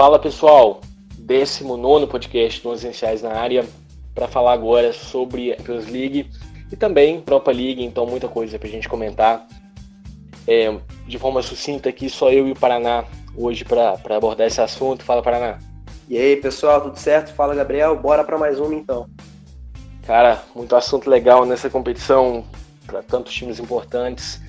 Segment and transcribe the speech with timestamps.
[0.00, 0.80] Fala pessoal,
[1.18, 3.66] 19 podcast dos Essenciais na área
[4.14, 6.30] para falar agora sobre a Champions League
[6.72, 9.46] e também Europa League, então muita coisa para a gente comentar.
[10.48, 10.74] É,
[11.06, 13.04] de forma sucinta aqui, só eu e o Paraná
[13.36, 15.04] hoje para abordar esse assunto.
[15.04, 15.58] Fala, Paraná.
[16.08, 17.34] E aí, pessoal, tudo certo?
[17.34, 17.94] Fala, Gabriel.
[17.94, 19.06] Bora para mais uma então.
[20.06, 22.42] Cara, muito assunto legal nessa competição
[22.86, 24.40] para tantos times importantes.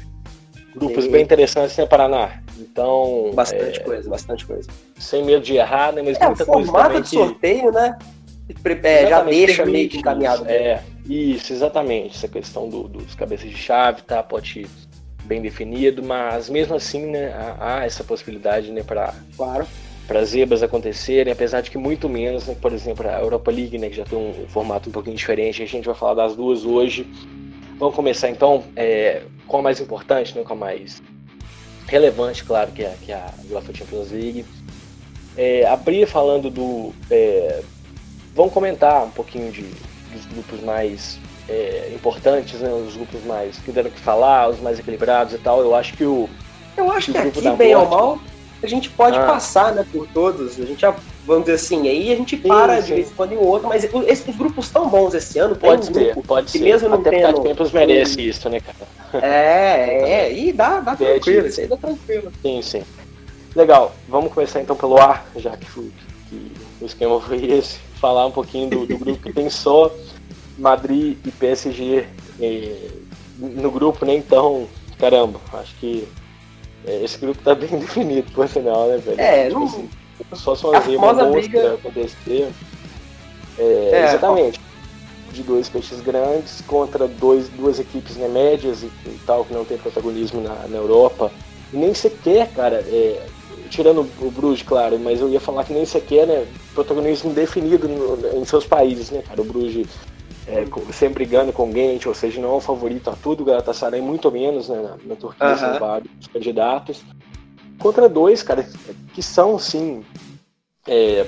[0.75, 1.11] Grupos Sim.
[1.11, 2.41] bem interessantes, né, Paraná?
[2.57, 3.31] Então.
[3.33, 4.69] Bastante é, coisa, bastante coisa.
[4.97, 6.01] Sem medo de errar, né?
[6.01, 7.15] Mas é, muita coisa formato de que...
[7.15, 7.97] sorteio, né?
[8.83, 10.45] É, já deixa meio que encaminhado.
[10.47, 12.17] É, isso, exatamente.
[12.17, 14.21] Essa questão do, dos cabeças de chave, tá?
[14.21, 14.67] Pode
[15.23, 19.65] bem definido, mas mesmo assim, né, há, essa possibilidade, né, para claro.
[20.07, 23.89] para zebras acontecerem, apesar de que muito menos, né, por exemplo, a Europa League, né,
[23.89, 27.07] que já tem um formato um pouquinho diferente, a gente vai falar das duas hoje.
[27.81, 31.01] Vamos começar então é, com a mais importante, né, com a mais
[31.87, 34.45] relevante, claro, que é, que é a UEFA Champions League.
[35.35, 36.93] É, abrir falando do.
[37.09, 37.63] É,
[38.35, 43.71] vamos comentar um pouquinho de, dos grupos mais é, importantes, né, os grupos mais que
[43.71, 45.61] deram que falar, os mais equilibrados e tal.
[45.61, 46.29] Eu acho que o.
[46.77, 48.19] Eu acho que, que aqui, bem morte, ou mal,
[48.61, 49.25] a gente pode ah.
[49.25, 50.59] passar né, por todos.
[50.59, 53.33] A gente já, vamos dizer assim, aí a gente para sim, de vez em quando
[53.33, 55.55] em outro, mas esses grupos tão bons esse ano.
[55.55, 56.59] Pode um ser, pode ser.
[56.59, 57.41] Mesmo não Até tendo...
[57.41, 59.25] Tempos merece isso, né, cara?
[59.25, 62.31] É, é, e dá, dá tranquilo, isso aí dá tranquilo.
[62.41, 62.83] Sim, sim.
[63.55, 65.65] Legal, vamos começar então pelo ar, já que,
[66.29, 67.79] que o esquema foi esse.
[67.95, 69.93] Falar um pouquinho do, do grupo que tem só
[70.57, 72.05] Madrid e PSG
[72.39, 72.89] eh,
[73.37, 74.15] no grupo, né?
[74.15, 76.07] Então, caramba, acho que
[76.85, 79.19] eh, esse grupo tá bem definido, por sinal, né, velho?
[79.19, 79.65] É, tipo, não...
[79.67, 79.89] Assim,
[80.33, 81.73] só sozinho uma briga...
[81.73, 82.51] acontecer.
[83.57, 84.59] É, é, exatamente.
[85.31, 89.63] De dois peixes grandes contra dois, duas equipes né, médias e, e tal, que não
[89.63, 91.31] tem protagonismo na, na Europa.
[91.73, 93.25] E nem sequer, cara, é,
[93.69, 98.37] tirando o Bruges, claro, mas eu ia falar que nem sequer, né, protagonismo definido no,
[98.37, 99.41] em seus países, né, cara?
[99.41, 99.87] O Bruges
[100.45, 103.45] é, sempre brigando com o Gent, ou seja, não é o favorito a tudo, o
[103.45, 105.57] Galatasaray muito menos, né, na, na Turquia uhum.
[105.57, 107.03] são vários candidatos,
[107.81, 108.67] contra dois, cara,
[109.13, 110.03] que são, sim,
[110.87, 111.25] é,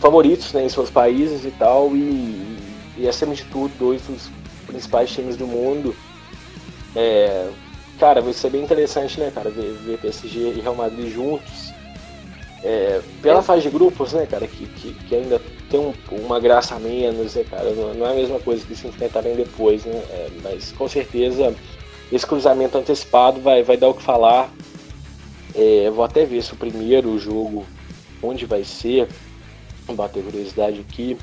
[0.00, 2.58] favoritos né, em seus países e tal, e,
[2.98, 4.30] e, acima de tudo, dois dos
[4.66, 5.94] principais times do mundo.
[6.94, 7.48] É,
[7.98, 11.72] cara, vai ser bem interessante, né, cara, ver, ver PSG e Real Madrid juntos.
[12.64, 13.42] É, pela é.
[13.42, 15.40] fase de grupos, né, cara, que, que, que ainda
[15.70, 17.70] tem um, uma graça a menos, né, cara?
[17.70, 20.02] Não, não, é a mesma coisa que se enfrentarem depois, né?
[20.10, 21.54] É, mas com certeza
[22.12, 24.52] esse cruzamento antecipado vai, vai dar o que falar.
[25.54, 27.66] É, vou até ver se o primeiro jogo,
[28.22, 29.08] onde vai ser,
[29.94, 31.16] bater curiosidade aqui.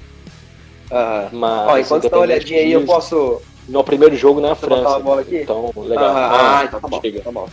[0.92, 3.42] Ah, mas, ó, enquanto você dá uma olhadinha aí, eu posso.
[3.68, 5.00] No primeiro jogo na França.
[5.32, 6.16] Então, legal.
[6.16, 7.50] Ah, ah, então tá bom, tá bom.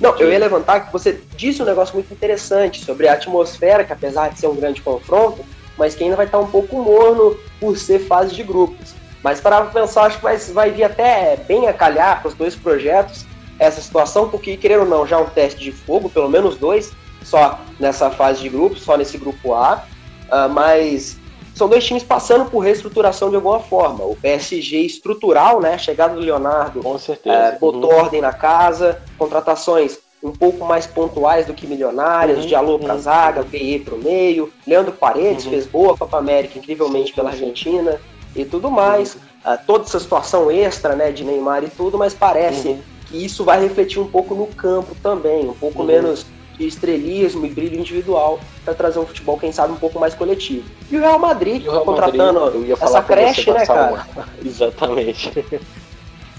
[0.00, 3.92] Não, eu ia levantar que você disse um negócio muito interessante sobre a atmosfera, que
[3.92, 5.44] apesar de ser um grande confronto,
[5.78, 8.94] mas que ainda vai estar um pouco morno por ser fase de grupos.
[9.22, 12.56] Mas para pensar, acho que vai, vai vir até bem a calhar para os dois
[12.56, 13.24] projetos
[13.58, 16.92] essa situação, porque, querendo ou não, já é um teste de fogo, pelo menos dois,
[17.22, 19.84] só nessa fase de grupos, só nesse grupo A,
[20.28, 21.16] uh, mas
[21.54, 24.04] são dois times passando por reestruturação de alguma forma.
[24.04, 27.56] O PSG estrutural, né, chegada do Leonardo, Com certeza.
[27.56, 27.98] Uh, botou uhum.
[27.98, 33.00] ordem na casa, contratações um pouco mais pontuais do que milionárias, uhum, Diallo para uhum.
[33.00, 35.50] zaga, PE para o meio, Leandro Paredes uhum.
[35.50, 38.00] fez boa Copa América, incrivelmente pela Argentina
[38.34, 39.14] e tudo mais.
[39.14, 42.78] Uh, toda essa situação extra né, de Neymar e tudo, mas parece
[43.14, 45.86] que isso vai refletir um pouco no campo também, um pouco uhum.
[45.86, 46.26] menos
[46.58, 50.64] de estrelismo e brilho individual para trazer um futebol, quem sabe, um pouco mais coletivo.
[50.90, 53.92] E o Real Madrid, o Real contratando Madrid, essa creche, né, cara?
[53.92, 54.28] Uma...
[54.44, 55.32] Exatamente.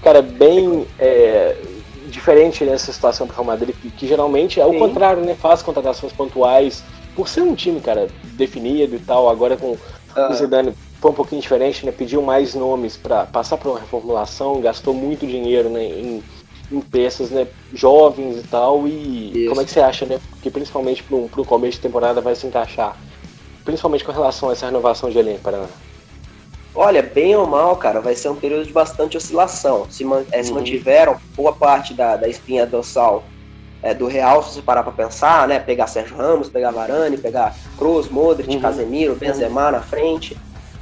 [0.02, 0.86] cara, bem.
[0.98, 1.56] É
[2.08, 4.78] diferente nessa situação para o Real Madrid, que, que, geralmente é o Sim.
[4.78, 5.34] contrário, né?
[5.34, 6.84] Faz contratações pontuais,
[7.16, 9.76] por ser um time, cara, definido e tal, agora com
[10.14, 10.30] ah.
[10.30, 11.92] o Zidane foi um pouquinho diferente, né?
[11.92, 16.22] Pediu mais nomes para passar por uma reformulação, gastou muito dinheiro né, em,
[16.70, 18.86] em peças né, jovens e tal.
[18.86, 19.48] E Isso.
[19.48, 20.20] como é que você acha, né?
[20.42, 22.96] Que principalmente para um começo de temporada vai se encaixar,
[23.64, 25.66] principalmente com relação a essa renovação de elenco, Paraná?
[26.74, 29.86] Olha, bem ou mal, cara, vai ser um período de bastante oscilação.
[29.88, 30.58] Se, man, se uhum.
[30.58, 33.24] mantiveram boa parte da, da espinha dorsal
[33.82, 35.58] é, do Real, se você parar pra pensar, né?
[35.58, 38.60] Pegar Sérgio Ramos, pegar Varane, pegar Kroos, Modric, uhum.
[38.60, 39.72] Casemiro, Benzema uhum.
[39.72, 40.36] na frente.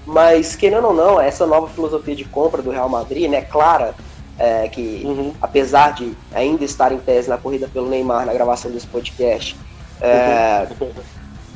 [0.05, 3.43] Mas, querendo ou não, essa nova filosofia de compra do Real Madrid, né?
[3.43, 3.95] Clara,
[4.39, 5.33] é, que uhum.
[5.41, 9.57] apesar de ainda estar em tese na corrida pelo Neymar na gravação desse podcast,
[10.01, 10.91] é, uhum.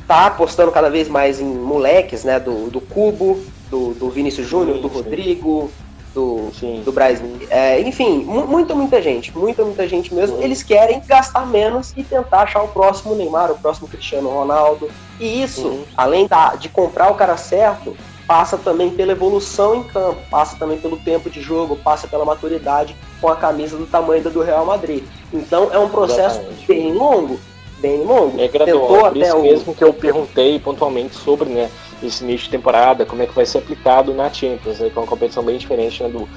[0.07, 2.39] tá apostando cada vez mais em moleques, né?
[2.39, 5.69] Do, do Cubo, do, do Vinícius Júnior, do Rodrigo,
[6.13, 6.51] do,
[6.83, 7.27] do Brasil.
[7.49, 10.37] É, enfim, muita, muita gente, muita, muita gente mesmo.
[10.37, 10.43] Uhum.
[10.43, 14.89] Eles querem gastar menos e tentar achar o próximo Neymar, o próximo Cristiano Ronaldo.
[15.19, 15.83] E isso, uhum.
[15.95, 17.95] além da, de comprar o cara certo,
[18.29, 22.95] passa também pela evolução em campo, passa também pelo tempo de jogo, passa pela maturidade
[23.19, 25.03] com a camisa do tamanho da do Real Madrid.
[25.33, 26.67] Então é um processo Exatamente.
[26.67, 27.39] bem longo,
[27.79, 28.39] bem longo.
[28.39, 29.41] É gradual, Tentou por isso o...
[29.41, 31.71] mesmo que eu perguntei pontualmente sobre, né,
[32.03, 35.01] esse início de temporada, como é que vai ser aplicado na Champions, né, que é
[35.01, 36.29] uma competição bem diferente né, do,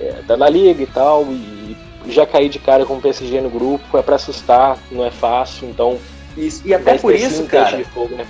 [0.00, 1.76] é, da La Liga e tal, e
[2.06, 5.68] já cair de cara com o PSG no grupo é para assustar, não é fácil,
[5.68, 5.98] então...
[6.38, 7.76] Isso, e até por isso, cara...
[7.76, 8.26] De fogo, né,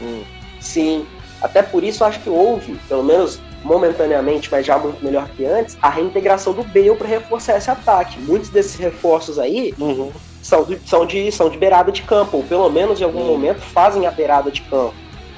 [0.00, 0.22] hum.
[0.60, 1.06] Sim,
[1.42, 5.76] até por isso acho que houve, pelo menos momentaneamente, mas já muito melhor que antes,
[5.82, 8.18] a reintegração do Bale para reforçar esse ataque.
[8.20, 10.12] Muitos desses reforços aí uhum.
[10.42, 13.26] são, de, são, de, são de beirada de campo, ou pelo menos em algum uhum.
[13.26, 14.94] momento fazem a beirada de campo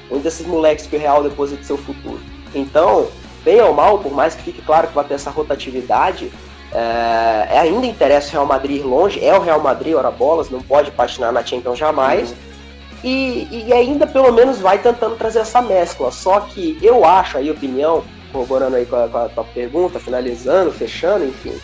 [0.09, 2.19] muitos desses moleques que o Real deposita seu futuro.
[2.53, 3.07] Então,
[3.43, 6.31] bem ou mal, por mais que fique claro que vai ter essa rotatividade,
[6.73, 10.49] é, é ainda interessa o Real Madrid ir longe, é o Real Madrid, ora bolas,
[10.49, 12.31] não pode patinar na Champions jamais.
[12.31, 12.48] Uhum.
[13.03, 16.11] E, e, ainda pelo menos vai tentando trazer essa mescla.
[16.11, 19.99] Só que eu acho, aí opinião, corroborando aí com a, com a, com a pergunta,
[19.99, 21.57] finalizando, fechando, enfim,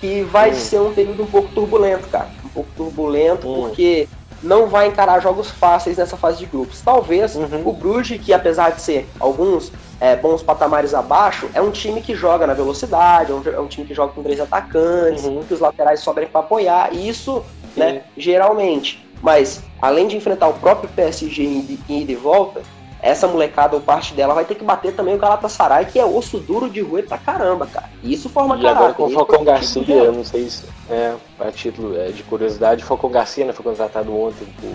[0.00, 0.56] que vai uhum.
[0.56, 2.28] ser um período um pouco turbulento, cara.
[2.44, 3.68] Um pouco turbulento, uhum.
[3.68, 4.08] porque
[4.42, 6.80] não vai encarar jogos fáceis nessa fase de grupos.
[6.82, 7.62] Talvez uhum.
[7.64, 12.14] o Bruges, que apesar de ser alguns é, bons patamares abaixo, é um time que
[12.14, 15.42] joga na velocidade, é um, é um time que joga com três atacantes, uhum.
[15.42, 17.42] que os laterais sobrem para apoiar, e isso,
[17.76, 19.02] né, geralmente.
[19.24, 22.60] Mas, além de enfrentar o próprio PSG em ida e volta,
[23.00, 26.38] essa molecada ou parte dela vai ter que bater também o Galatasaray, que é osso
[26.38, 27.88] duro de rua pra caramba, cara.
[28.02, 28.74] E isso forma e caráter.
[28.74, 32.22] E agora com o Falcão Garcia, eu não sei se é, a título é, de
[32.22, 34.74] curiosidade, o Falcão Garcia né, foi contratado ontem por.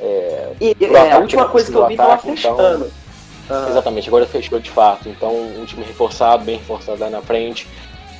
[0.00, 2.92] É, e, é, a última coisa que eu vi tava fechando.
[3.46, 3.68] Então.
[3.70, 5.08] Exatamente, agora fechou de fato.
[5.08, 7.66] Então, um time reforçado, bem reforçado lá na frente.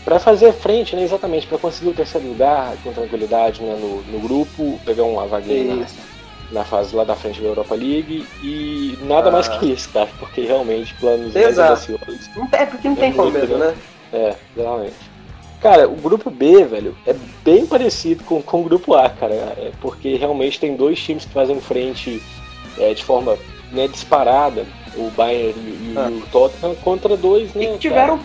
[0.07, 4.21] Para fazer frente, né, exatamente, para conseguir o terceiro lugar com tranquilidade né, no, no
[4.21, 9.31] grupo, pegar uma vaguinha na, na fase lá da frente da Europa League e nada
[9.31, 9.33] ah.
[9.33, 11.91] mais que isso, cara, porque realmente planos Exato.
[11.91, 13.75] mais É porque não tem como mesmo, né?
[14.13, 14.95] É, realmente.
[15.61, 17.13] Cara, o grupo B, velho, é
[17.43, 21.33] bem parecido com, com o grupo A, cara, é porque realmente tem dois times que
[21.33, 22.23] fazem frente
[22.79, 23.37] é, de forma
[23.73, 24.65] né, disparada,
[24.97, 26.09] o Bayern e, ah.
[26.11, 27.65] o Tottenham, contra dois, né?
[27.65, 28.21] E que tiveram,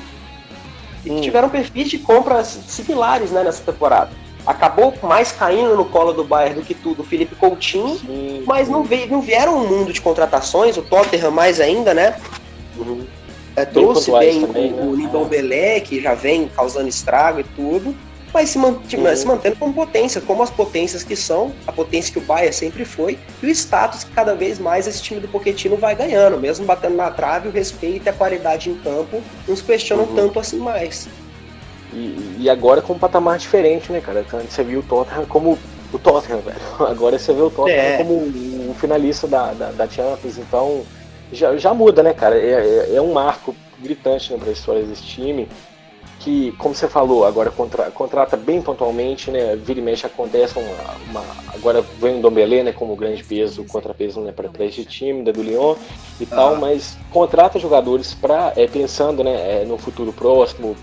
[1.04, 1.22] e que hum.
[1.22, 4.12] tiveram perfis de compras similares né, nessa temporada
[4.46, 8.68] acabou mais caindo no colo do Bayern do que tudo o Felipe Coutinho, sim, mas
[8.68, 8.74] sim.
[8.74, 12.16] Não, veio, não vieram um mundo de contratações, o Tottenham mais ainda, né?
[12.78, 13.06] Uhum.
[13.56, 14.84] É, trouxe bem, também, o, né?
[14.84, 17.96] o Lindon Belé, que já vem causando estrago e tudo,
[18.34, 19.16] mas se, uhum.
[19.16, 22.86] se mantendo como potência, como as potências que são, a potência que o Bayern sempre
[22.86, 26.66] foi, e o status que cada vez mais esse time do Pochettino vai ganhando, mesmo
[26.66, 30.16] batendo na trave, o respeito e a qualidade em campo nos questionam uhum.
[30.16, 31.08] tanto assim mais.
[31.94, 34.26] E, e, agora com um patamar diferente, né, cara?
[34.50, 35.60] Você viu o Tottenham como
[35.92, 36.58] o Tottenham, velho.
[36.80, 37.98] Agora você vê o Tottenham é.
[37.98, 40.84] como o finalista da, da, da, Champions, então
[41.34, 42.38] já, já muda, né, cara?
[42.38, 45.50] É, é, é um marco gritante né, para a história desse time.
[46.24, 49.56] Que, como você falou, agora contra, contrata bem pontualmente, né?
[49.56, 50.70] Vira e mexe acontece uma.
[51.10, 52.72] uma agora vem o Dombelé, né?
[52.72, 55.76] Como grande peso, contrapeso né, para esse time, da do Lyon
[56.20, 56.36] e ah.
[56.36, 60.76] tal, mas contrata jogadores para é, pensando né, é, no futuro próximo,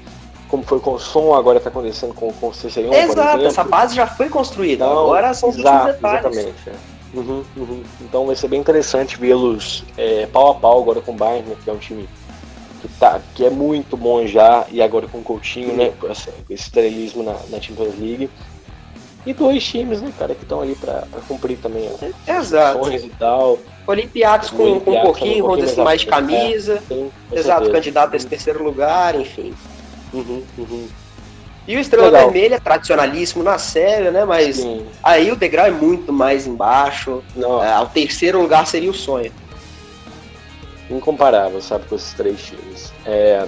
[0.49, 3.95] como foi com o som, agora está acontecendo com, com o CC1, Exato, essa base
[3.95, 5.97] já foi construída, então, agora são os detalhes.
[6.03, 6.55] Exatamente.
[6.69, 6.99] É.
[7.15, 7.83] Uhum, uhum.
[8.03, 11.57] Então vai ser bem interessante vê-los é, pau a pau agora com o Bayern, né,
[11.63, 12.09] que é um time
[12.99, 17.23] tá, que é muito bom já, e agora com o Coutinho, né, com esse estrelismo
[17.23, 18.31] na, na Champions League.
[19.27, 22.91] E dois times, né, cara, que estão ali para cumprir também as Exato.
[22.91, 23.59] e tal.
[23.87, 26.83] Olympiacos com, com um pouquinho, um pouquinho mais de camisa.
[26.89, 27.73] Sim, Exato, certeza.
[27.73, 29.53] candidato a esse terceiro lugar, enfim.
[30.13, 30.89] Uhum, uhum.
[31.67, 32.31] E o Estrela Legal.
[32.31, 34.25] Vermelha, tradicionalíssimo na série, né?
[34.25, 34.87] Mas Sim.
[35.03, 37.23] aí o degrau é muito mais embaixo.
[37.37, 39.31] É, o terceiro lugar seria o sonho.
[40.91, 42.93] Incomparável, sabe, com esses três times.
[43.05, 43.47] É,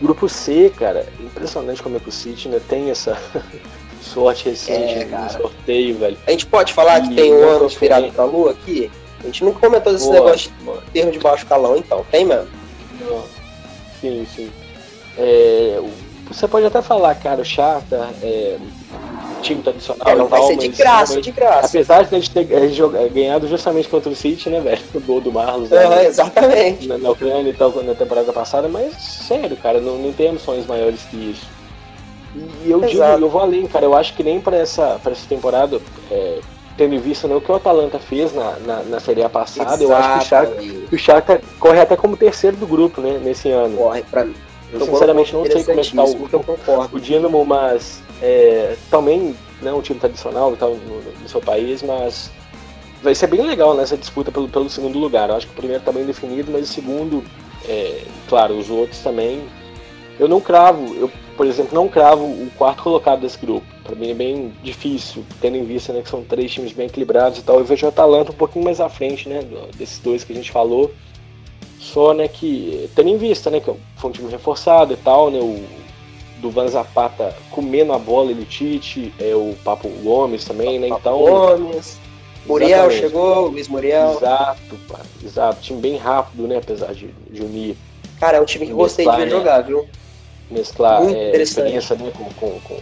[0.00, 3.18] grupo C, cara, impressionante como é que o City né, tem essa
[4.02, 6.18] sorte recente é, sorteio, velho.
[6.26, 8.90] A gente pode falar e que tem um ano inspirado pra Lua aqui?
[9.20, 12.04] A gente nunca comentou desse boa, negócio de termo de baixo calão, então.
[12.10, 12.48] Tem mesmo?
[13.00, 13.24] Não.
[14.00, 14.50] Sim, sim.
[15.16, 15.80] É,
[16.28, 18.58] você pode até falar, cara, o Chata, é,
[19.38, 20.08] time tradicional.
[20.08, 21.66] É, não vai tal, ser de graça, de graça.
[21.66, 24.80] Apesar de a gente ter é, ganhado justamente contra o City, né, velho?
[24.94, 25.70] O gol do Marlos.
[25.70, 26.86] Né, exatamente.
[26.86, 30.66] Na, na, Ucrânia e tal, na temporada passada, mas sério, cara, não, não temos sonhos
[30.66, 31.46] maiores que isso.
[32.64, 35.26] E eu digo, eu vou além, cara, eu acho que nem para essa, pra essa
[35.28, 35.80] temporada.
[36.10, 36.40] É,
[36.78, 39.82] tendo em vista né, o que o Atalanta fez na, na, na Série A passada,
[39.82, 39.82] Exato.
[39.82, 43.50] eu acho que o Shakhtar, o Shakhtar corre até como terceiro do grupo, né, nesse
[43.50, 43.76] ano.
[43.76, 44.24] Corre, pra,
[44.72, 46.96] Eu sinceramente não sei como é que tá o, eu concordo.
[46.96, 51.82] o Dinamo, mas é, também não é um time tradicional tal, no, no, seu país,
[51.82, 52.30] mas
[53.02, 55.28] vai ser bem legal nessa disputa pelo, pelo segundo lugar.
[55.28, 57.24] Eu acho que o primeiro está bem definido, mas o segundo,
[57.66, 59.42] é, claro, os outros também.
[60.18, 63.66] Eu não cravo, eu, por exemplo, não cravo o quarto colocado desse grupo.
[63.84, 67.38] Para mim é bem difícil, tendo em vista né, que são três times bem equilibrados
[67.38, 67.58] e tal.
[67.58, 69.42] Eu vejo o Atalanta um pouquinho mais à frente, né,
[69.76, 70.92] desses dois que a gente falou.
[71.78, 75.38] Só, né, que, tendo em vista, né, que foi um time reforçado e tal, né,
[75.38, 75.64] o
[76.40, 81.00] do Van Zapata comendo a bola, ele Tite, é o Papo Gomes também, né, Papo
[81.00, 81.18] então...
[81.18, 81.98] Gomes,
[82.46, 84.12] Muriel chegou, Luiz Muriel.
[84.16, 84.80] Exato,
[85.22, 87.76] exato, time bem rápido, né, apesar de, de unir...
[88.18, 89.86] Cara, é um time que gostei de ver né, jogar, viu?
[90.50, 92.80] Mesclar é, experiência né, com, com, com,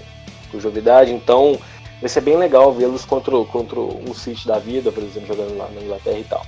[0.52, 1.58] com jovidade, então
[2.00, 5.68] vai ser bem legal vê-los contra, contra um City da vida, por exemplo, jogando lá
[5.74, 6.46] na Inglaterra e tal.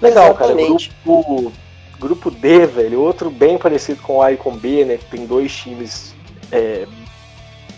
[0.00, 0.88] Legal, Exatamente.
[0.88, 1.00] cara.
[1.04, 1.52] Grupo,
[2.02, 3.00] grupo D, velho.
[3.00, 4.98] Outro bem parecido com A e com B, né?
[5.10, 6.14] Tem dois times.
[6.50, 6.86] É,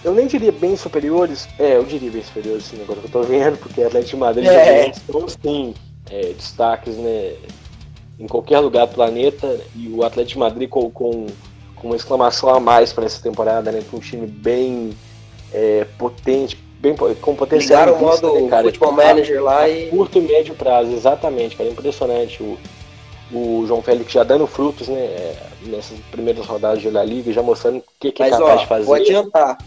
[0.02, 1.46] eu nem diria bem superiores.
[1.58, 4.46] É, eu diria bem superiores, sim, agora que eu tô vendo, porque Atlético de Madrid
[4.46, 4.88] é.
[4.88, 5.74] estão sim
[6.10, 7.34] é, destaques, né?
[8.18, 9.60] Em qualquer lugar do planeta.
[9.76, 11.26] E o Atlético de Madrid com, com,
[11.76, 13.82] com uma exclamação a mais para essa temporada, né?
[13.90, 14.90] Com um time bem
[15.52, 17.80] é, potente, bem, com potencial.
[17.86, 19.90] Ligaram o modo né, cara, futebol manager lá e.
[19.90, 21.68] Curto e médio prazo, exatamente, cara.
[21.68, 22.42] Impressionante.
[22.42, 22.58] O,
[23.34, 25.00] o João Félix já dando frutos, né?
[25.00, 28.38] É, nessas primeiras rodadas de La Liga, já mostrando o que, que é Mas, é
[28.38, 28.84] capaz ó, de fazer.
[28.84, 29.58] Vou adiantar.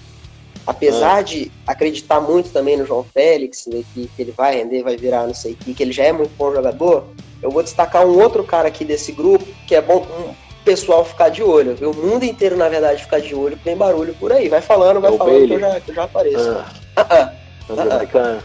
[0.65, 1.21] Apesar ah.
[1.21, 5.27] de acreditar muito também no João Félix, né, que, que ele vai render, vai virar
[5.27, 7.05] não sei o que, que ele já é muito bom jogador,
[7.41, 10.33] eu vou destacar um outro cara aqui desse grupo que é bom, um,
[10.67, 11.91] pessoal ficar de olho, viu?
[11.91, 14.49] O mundo inteiro, na verdade, ficar de olho, tem barulho por aí.
[14.49, 16.49] Vai falando, vai é falando que eu, já, que eu já apareço.
[16.49, 16.65] Ah.
[16.97, 17.31] Ah,
[17.69, 18.39] ah.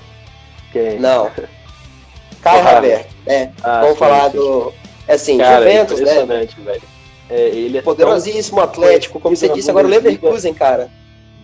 [0.72, 1.00] Quem?
[1.00, 1.28] Não.
[2.40, 3.12] Caio Havertz.
[3.26, 4.36] É, ah, vamos sim, falar sim.
[4.36, 4.72] do.
[5.12, 6.64] É assim, Cara, Juventus, é impressionante, né?
[6.64, 6.82] velho.
[7.28, 8.64] É, ele é Poderosíssimo tão...
[8.64, 10.90] Atlético, como você disse agora, o Leverkusen, cara.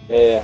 [0.09, 0.43] É.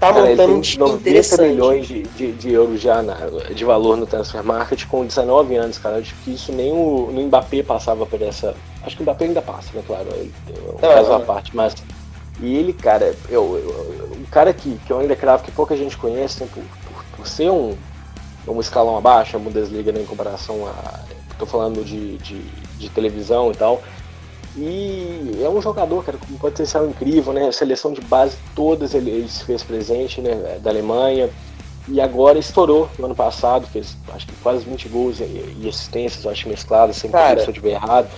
[0.00, 1.50] Tá cara, montando um time interessante.
[1.50, 3.14] milhões de, de, de, euros já na,
[3.54, 5.98] de valor no transfer market com 19 anos, cara.
[5.98, 8.56] Acho que isso nem o, o Mbappé passava por essa.
[8.84, 9.82] Acho que o Mbappé ainda passa, né?
[9.86, 10.32] Claro, ele
[10.74, 11.74] um caso à parte, mas
[12.40, 15.96] e ele, cara, eu, eu, um cara que, que eu ainda cravo que pouca gente
[15.96, 17.76] conhece, né, por, por, por, ser um,
[18.48, 21.11] um escalão abaixo, a Bundesliga né, em comparação a.
[21.42, 22.40] Estou falando de, de,
[22.78, 23.82] de, televisão e tal.
[24.56, 27.48] E é um jogador, cara, com um potencial incrível, né?
[27.48, 30.60] A seleção de base todas ele, ele se fez presente, né?
[30.62, 31.28] Da Alemanha.
[31.88, 35.24] E agora estourou no ano passado, fez acho que quase 20 gols e,
[35.60, 38.08] e assistências, eu acho mescladas, sem que eu estiver errado.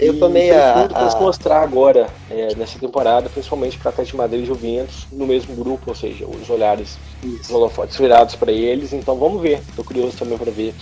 [0.00, 0.88] Eu tomei a.
[0.88, 1.10] Tudo a...
[1.10, 5.54] se mostrar agora, é, nessa temporada, principalmente para Atlético de Madrid e Juventus, no mesmo
[5.54, 8.94] grupo, ou seja, os olhares, os holofotes virados para eles.
[8.94, 9.60] Então vamos ver.
[9.68, 10.74] Estou curioso também para ver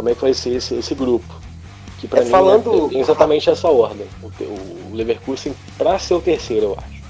[0.00, 1.26] como é que vai ser esse, esse grupo.
[1.98, 2.90] Que para é, mim falando...
[2.90, 4.06] é exatamente essa ordem.
[4.22, 7.02] O, o Leverkusen para ser o terceiro, eu acho.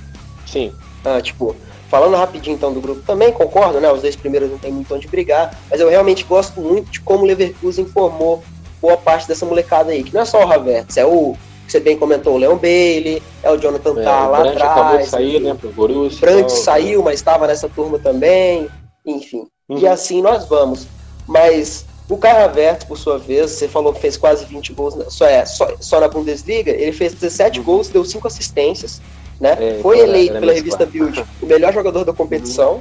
[0.45, 0.73] Sim.
[1.05, 1.55] Ah, tipo,
[1.89, 3.91] falando rapidinho então do grupo, também concordo, né?
[3.93, 7.23] Os dois primeiros não tem muito onde brigar, mas eu realmente gosto muito de como
[7.23, 8.43] o Leverkusen formou
[8.83, 11.79] boa parte dessa molecada aí, que não é só o Havertz, é o que você
[11.79, 14.73] bem comentou, o Leon Bailey, é o Jonathan é, Tah lá atrás.
[14.73, 16.19] Acabou de sair, né, pro Borussia.
[16.19, 18.69] O Brandt saiu, mas estava nessa turma também,
[19.07, 19.47] enfim.
[19.69, 19.79] Uhum.
[19.79, 20.89] E assim nós vamos.
[21.29, 25.27] Mas o Kai Havertz, por sua vez, você falou que fez quase 20 gols, só,
[25.27, 27.65] é, só, só na Bundesliga, ele fez 17 uhum.
[27.65, 29.01] gols, deu 5 assistências,
[29.41, 29.57] né?
[29.59, 32.75] É, Foi então, eleito pela revista Bild o melhor jogador da competição,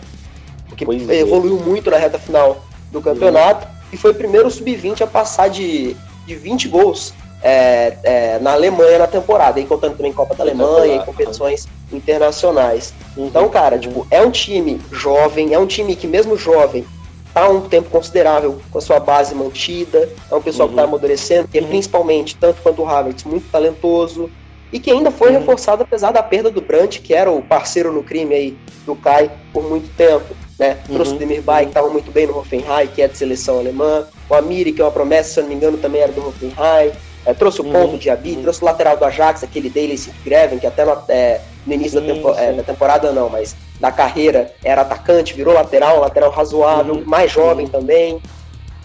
[0.70, 0.76] uhum.
[0.76, 1.64] que pois evoluiu é.
[1.64, 3.68] muito na reta final do campeonato.
[3.68, 5.96] Uhum e foi o primeiro sub-20 a passar de,
[6.26, 10.98] de 20 gols é, é, na Alemanha na temporada, e contando também Copa da Alemanha
[10.98, 12.94] e competições internacionais.
[13.18, 13.82] Então, cara, uhum.
[13.82, 16.86] tipo, é um time jovem, é um time que mesmo jovem
[17.34, 20.74] tá um tempo considerável com a sua base mantida, é um pessoal uhum.
[20.74, 20.90] que tá uhum.
[20.90, 21.68] amadurecendo, que é uhum.
[21.68, 24.30] principalmente, tanto quanto o Havertz, muito talentoso,
[24.72, 25.40] e que ainda foi uhum.
[25.40, 29.32] reforçado apesar da perda do Brandt, que era o parceiro no crime aí do Kai
[29.52, 30.36] por muito tempo.
[30.58, 30.78] Né?
[30.86, 31.16] Trouxe uhum.
[31.16, 34.06] o Demir Bay, que estava muito bem no Hoffenheim, que é de seleção alemã.
[34.30, 36.92] O Amiri, que é uma promessa, se eu não me engano, também era do Hoffenheim.
[37.30, 37.72] É, trouxe o uhum.
[37.72, 38.42] ponto de Abi, uhum.
[38.42, 39.96] trouxe o lateral do Ajax, aquele Daily
[40.26, 43.56] Greven, que até no, é, no início sim, da, tempo, é, da, temporada não, mas
[43.80, 47.04] da carreira era atacante, virou lateral, lateral razoável, uhum.
[47.06, 47.72] mais jovem uhum.
[47.72, 48.22] também.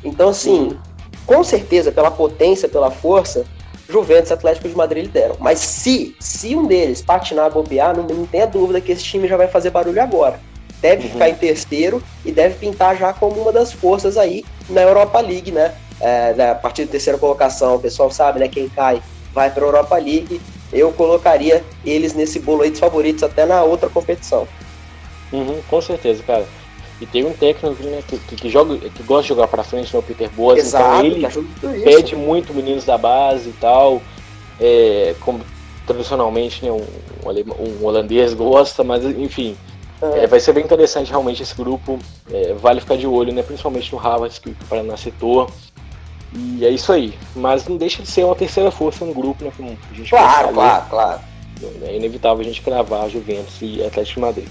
[0.04, 0.78] Então, assim, uhum.
[1.24, 3.46] com certeza, pela potência, pela força,
[3.88, 5.36] Juventus e Atlético de Madrid lideram.
[5.40, 9.38] Mas se, se um deles patinar, bobear, não, não tenha dúvida que esse time já
[9.38, 10.38] vai fazer barulho agora
[10.84, 11.12] deve uhum.
[11.12, 15.50] ficar em terceiro e deve pintar já como uma das forças aí na Europa League,
[15.50, 15.72] né?
[16.00, 18.48] É, né, a partir da terceira colocação, o pessoal sabe, né?
[18.48, 20.40] Quem cai vai para a Europa League.
[20.72, 24.46] Eu colocaria eles nesse bolo aí dos favoritos até na outra competição.
[25.32, 26.46] Uhum, com certeza, cara.
[27.00, 29.92] E tem um técnico né, que, que, que, joga, que gosta de jogar para frente,
[29.92, 30.58] né, o Peter Boas.
[30.58, 34.00] Então Exato, então ele pede muito meninos da base e tal.
[34.60, 35.40] É, como
[35.86, 36.84] tradicionalmente né, um,
[37.26, 39.56] um, holandês gosta, mas enfim,
[40.00, 40.24] é.
[40.24, 41.98] É, vai ser bem interessante realmente esse grupo.
[42.30, 45.50] É, vale ficar de olho, né, principalmente no Harvard que o Paraná citou.
[46.34, 47.14] E é isso aí.
[47.34, 49.52] Mas não deixa de ser uma terceira força no grupo, né?
[49.56, 51.20] Como a gente claro, claro, claro.
[51.82, 54.48] É inevitável a gente cravar Juventus e Atlético de Madrid.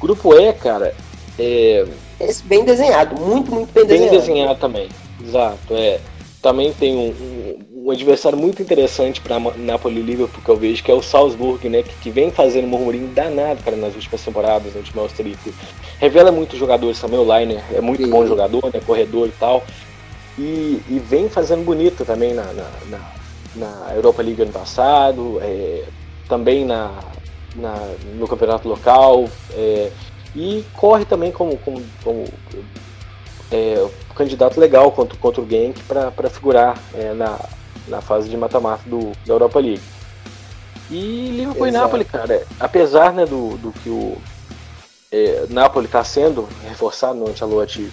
[0.00, 0.94] Grupo E, cara,
[1.38, 1.86] é.
[2.20, 4.10] Esse bem desenhado, muito, muito bem, bem desenhado.
[4.10, 4.88] Bem desenhado também,
[5.24, 5.58] exato.
[5.70, 6.00] É.
[6.42, 10.84] Também tem um, um, um adversário muito interessante para Napoli e Liverpool que eu vejo,
[10.84, 11.82] que é o Salzburg, né?
[11.82, 15.52] Que, que vem fazendo um murmurinho danado, cara, nas últimas temporadas, no último Austríaco.
[15.98, 18.10] Revela muitos jogadores também, o Liner é muito Sim.
[18.10, 18.80] bom jogador, né?
[18.84, 19.64] Corredor e tal.
[20.38, 23.12] E, e vem fazendo bonito também na, na, na,
[23.56, 25.84] na Europa League ano passado, é,
[26.28, 26.94] também na,
[27.56, 27.74] na,
[28.14, 29.28] no campeonato local.
[29.52, 29.90] É,
[30.36, 32.24] e corre também como, como, como
[33.50, 37.38] é, candidato legal contra, contra o Genk para figurar é, na,
[37.86, 39.82] na fase de mata-mata da Europa League.
[40.90, 41.68] E Liverpool Exato.
[41.68, 44.16] e Napoli, cara, apesar né, do, do que o
[45.12, 47.90] é, Napoli está sendo reforçado no Ancelotti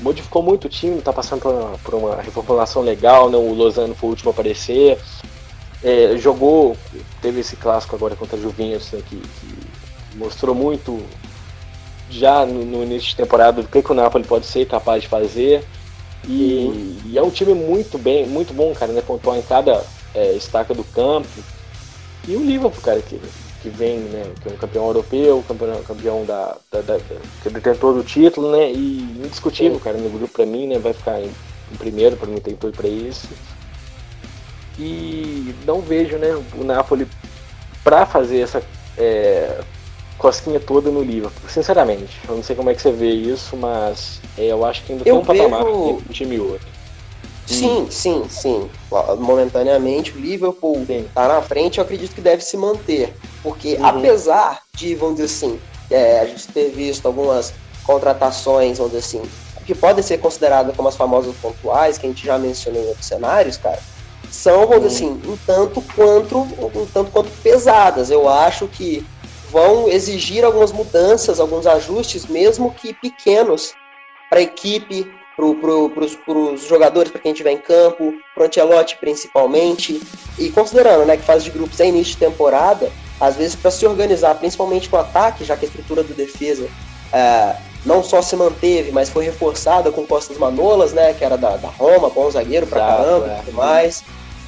[0.00, 3.36] modificou muito o time, está passando por uma, por uma, reformulação legal, né?
[3.36, 4.98] o Lozano foi o último a aparecer.
[5.82, 6.76] É, jogou,
[7.20, 9.66] teve esse clássico agora contra a Juventus, né, que, que,
[10.16, 11.02] mostrou muito
[12.10, 15.08] já no, no, início de temporada do que, que o Napoli pode ser capaz de
[15.08, 15.64] fazer.
[16.26, 19.00] E, e, é um time muito bem, muito bom, cara, né?
[19.00, 19.84] Pontuar em cada
[20.14, 21.28] é, estaca do campo.
[22.26, 23.20] E o Liverpool, cara, que
[23.66, 26.98] que vem, né, que é um campeão europeu, campeão, campeão da, da, da,
[27.42, 30.92] que é detentor do título, né, e indiscutível, cara, no grupo para mim, né, vai
[30.92, 31.26] ficar em,
[31.72, 33.28] em primeiro, para mim tem tudo para isso.
[34.78, 37.08] E não vejo, né, o Napoli
[37.82, 38.62] para fazer essa
[38.96, 39.60] é,
[40.16, 42.20] cosquinha toda no Liverpool, sinceramente.
[42.28, 45.02] Eu não sei como é que você vê isso, mas é, eu acho que ainda
[45.08, 45.42] eu tem um vejo...
[45.42, 46.75] patamar entre um time outro.
[47.46, 48.70] Sim, sim, sim.
[49.18, 53.14] Momentaneamente o Liverpool está na frente, eu acredito que deve se manter.
[53.42, 53.86] Porque uhum.
[53.86, 55.60] apesar de, vamos dizer assim,
[55.90, 57.54] é, a gente ter visto algumas
[57.84, 59.30] contratações, vamos dizer assim,
[59.64, 63.06] que podem ser consideradas como as famosas pontuais, que a gente já mencionou em outros
[63.06, 63.80] cenários, cara,
[64.30, 68.10] são, vamos dizer assim, um tanto quanto, um tanto quanto pesadas.
[68.10, 69.04] Eu acho que
[69.50, 73.72] vão exigir algumas mudanças, alguns ajustes, mesmo que pequenos,
[74.28, 80.00] para a equipe, para os jogadores, para quem estiver em campo, para o Ancelotti principalmente.
[80.38, 83.86] E considerando né, que fase de grupos é início de temporada, às vezes para se
[83.86, 86.66] organizar, principalmente com o ataque, já que a estrutura do defesa
[87.12, 91.56] é, não só se manteve, mas foi reforçada com Costas Manolas, né, que era da,
[91.56, 93.34] da Roma, bom zagueiro para caramba e é.
[93.44, 94.04] tudo mais.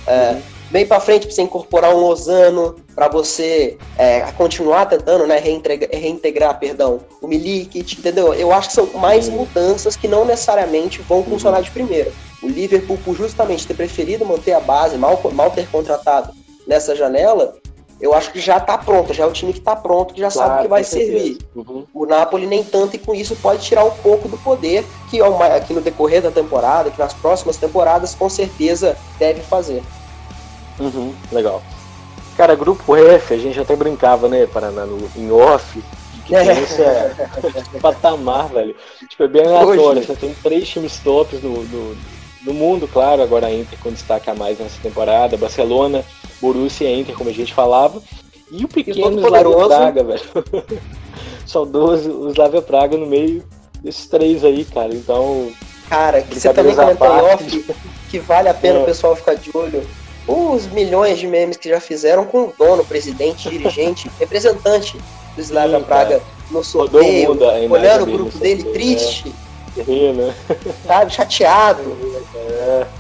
[0.07, 0.43] É, uhum.
[0.71, 5.91] Bem para frente para você incorporar um Lozano, para você é, continuar tentando né, reintegrar,
[5.91, 8.35] reintegrar perdão, o Milik, entendeu?
[8.35, 12.13] Eu acho que são mais mudanças que não necessariamente vão funcionar de primeira.
[12.43, 16.35] O Liverpool, por justamente ter preferido manter a base, mal, mal ter contratado
[16.67, 17.57] nessa janela,
[18.01, 20.31] eu acho que já está pronto, já é o time que está pronto, que já
[20.31, 21.39] claro, sabe que vai servir.
[21.57, 21.85] Uhum.
[21.93, 25.73] O Napoli nem tanto, e com isso pode tirar um pouco do poder que aqui
[25.73, 29.83] no decorrer da temporada, que nas próximas temporadas, com certeza deve fazer.
[30.79, 31.63] Uhum, legal.
[32.37, 35.83] Cara, grupo F, a gente até brincava, né, Paraná, no, em off,
[36.25, 36.61] que é.
[36.61, 37.29] isso é
[37.81, 38.77] patamar, velho.
[39.09, 40.05] Tipo, é bem aleatório.
[40.05, 41.97] Você tem três times tops do, do,
[42.45, 46.05] do mundo, claro, agora a Inter com destaque a mais nessa temporada, Barcelona,
[46.41, 48.01] Borussia e Inter, como a gente falava.
[48.53, 50.23] E o pequeno Slavia Praga, velho.
[51.45, 53.43] Saudoso, o Slavia Praga no meio
[53.83, 54.95] desses três aí, cara.
[54.95, 55.51] Então.
[55.89, 57.75] Cara, que você também comentou em off
[58.11, 58.83] que vale a pena é.
[58.83, 59.83] o pessoal ficar de olho
[60.29, 64.99] os milhões de memes que já fizeram com o dono, presidente, dirigente, representante
[65.35, 67.37] do Slavia Praga no sorteio,
[67.71, 69.35] olhando o grupo dele triste,
[69.77, 70.33] é.
[70.87, 71.83] sabe, chateado.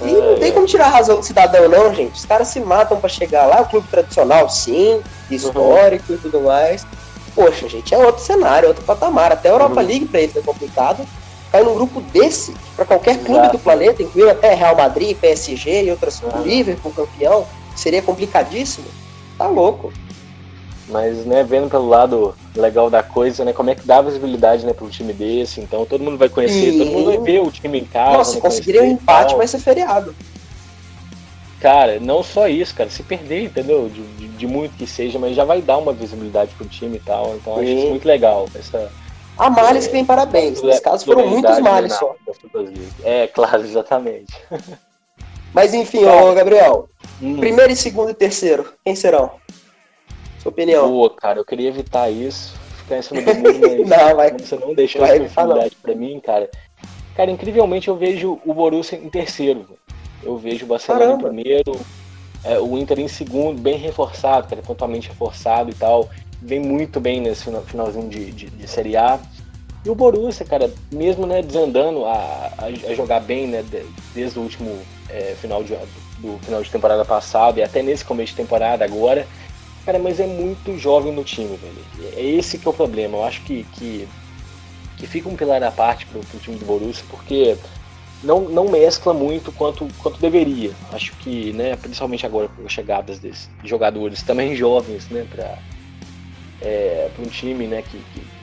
[0.00, 0.08] É.
[0.08, 2.14] E não tem como tirar a razão do cidadão, não, gente.
[2.14, 6.14] Os caras se matam para chegar lá, o clube tradicional, sim, histórico uhum.
[6.14, 6.86] e tudo mais.
[7.34, 9.32] Poxa, gente, é outro cenário, outro patamar.
[9.32, 9.86] Até a Europa uhum.
[9.88, 11.04] League para eles é complicado
[11.50, 13.26] cair num grupo desse, para qualquer Exato.
[13.26, 16.38] clube do planeta, incluindo até Real Madrid, PSG e outras, ah.
[16.40, 18.86] Liverpool campeão, seria complicadíssimo.
[19.36, 19.92] Tá louco.
[20.88, 24.72] Mas, né, vendo pelo lado legal da coisa, né, como é que dá visibilidade, né,
[24.72, 26.78] para um time desse, então todo mundo vai conhecer, Sim.
[26.78, 28.16] todo mundo vai ver o time em casa.
[28.16, 30.14] Nossa, se conseguirem um empate, vai ser feriado.
[31.60, 33.88] Cara, não só isso, cara, se perder, entendeu?
[33.88, 37.00] De, de, de muito que seja, mas já vai dar uma visibilidade pro time e
[37.00, 37.60] tal, então Sim.
[37.60, 38.90] acho isso muito legal, essa
[39.38, 40.60] Há males que parabéns.
[40.62, 42.16] Nesse caso foram muitos males só.
[43.04, 44.34] É, claro, exatamente.
[45.54, 46.88] Mas enfim, ô Gabriel.
[47.22, 47.36] Hum.
[47.36, 49.32] Primeiro, segundo e terceiro, quem serão?
[50.40, 50.88] Sua opinião.
[50.88, 52.54] Boa, cara, eu queria evitar isso.
[52.78, 56.20] Ficar em cima do muro, mas não, vai, você não deixou essa oportunidade pra mim,
[56.20, 56.50] cara.
[57.14, 59.66] Cara, incrivelmente eu vejo o Borussia em terceiro.
[60.22, 61.28] Eu vejo o Barcelona Caramba.
[61.28, 61.80] em primeiro.
[62.44, 66.08] É, o Inter em segundo, bem reforçado, cara, totalmente reforçado e tal.
[66.40, 69.18] Vem muito bem nesse finalzinho de, de, de Série A.
[69.84, 73.64] E o Borussia, cara, mesmo né, desandando a, a, jogar bem né,
[74.14, 75.76] desde o último é, final de,
[76.18, 79.26] do final de temporada passado e até nesse começo de temporada agora,
[79.84, 82.12] cara, mas é muito jovem no time, velho.
[82.16, 83.18] É esse que é o problema.
[83.18, 84.08] Eu acho que, que,
[84.96, 87.56] que fica um pilar à parte pro, pro time do Borussia, porque
[88.22, 90.72] não, não mescla muito quanto, quanto deveria.
[90.92, 95.58] Acho que, né, principalmente agora com as chegadas desses jogadores também jovens, né, para
[96.62, 98.38] é, um time né, que, que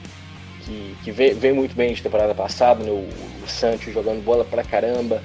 [1.02, 2.90] que, veio, muito bem de temporada passada, né?
[2.90, 3.08] o,
[3.44, 5.22] o Santos jogando bola pra caramba,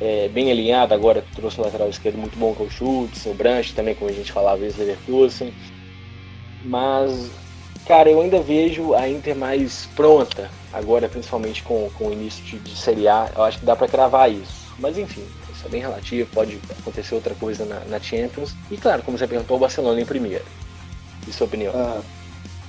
[0.00, 3.72] é, bem alinhado, agora trouxe um lateral esquerdo muito bom com o Schultz, o Branch
[3.72, 5.52] também, como a gente falava, vezes Leverkusen.
[6.64, 7.30] Mas,
[7.86, 12.58] cara, eu ainda vejo a Inter mais pronta, agora principalmente com, com o início de,
[12.58, 14.74] de Série A, eu acho que dá para cravar isso.
[14.78, 18.54] Mas enfim, isso é bem relativo, pode acontecer outra coisa na, na Champions.
[18.70, 20.44] E claro, como você perguntou, o Barcelona em primeiro.
[21.28, 21.72] E sua opinião?
[21.76, 22.00] Ah.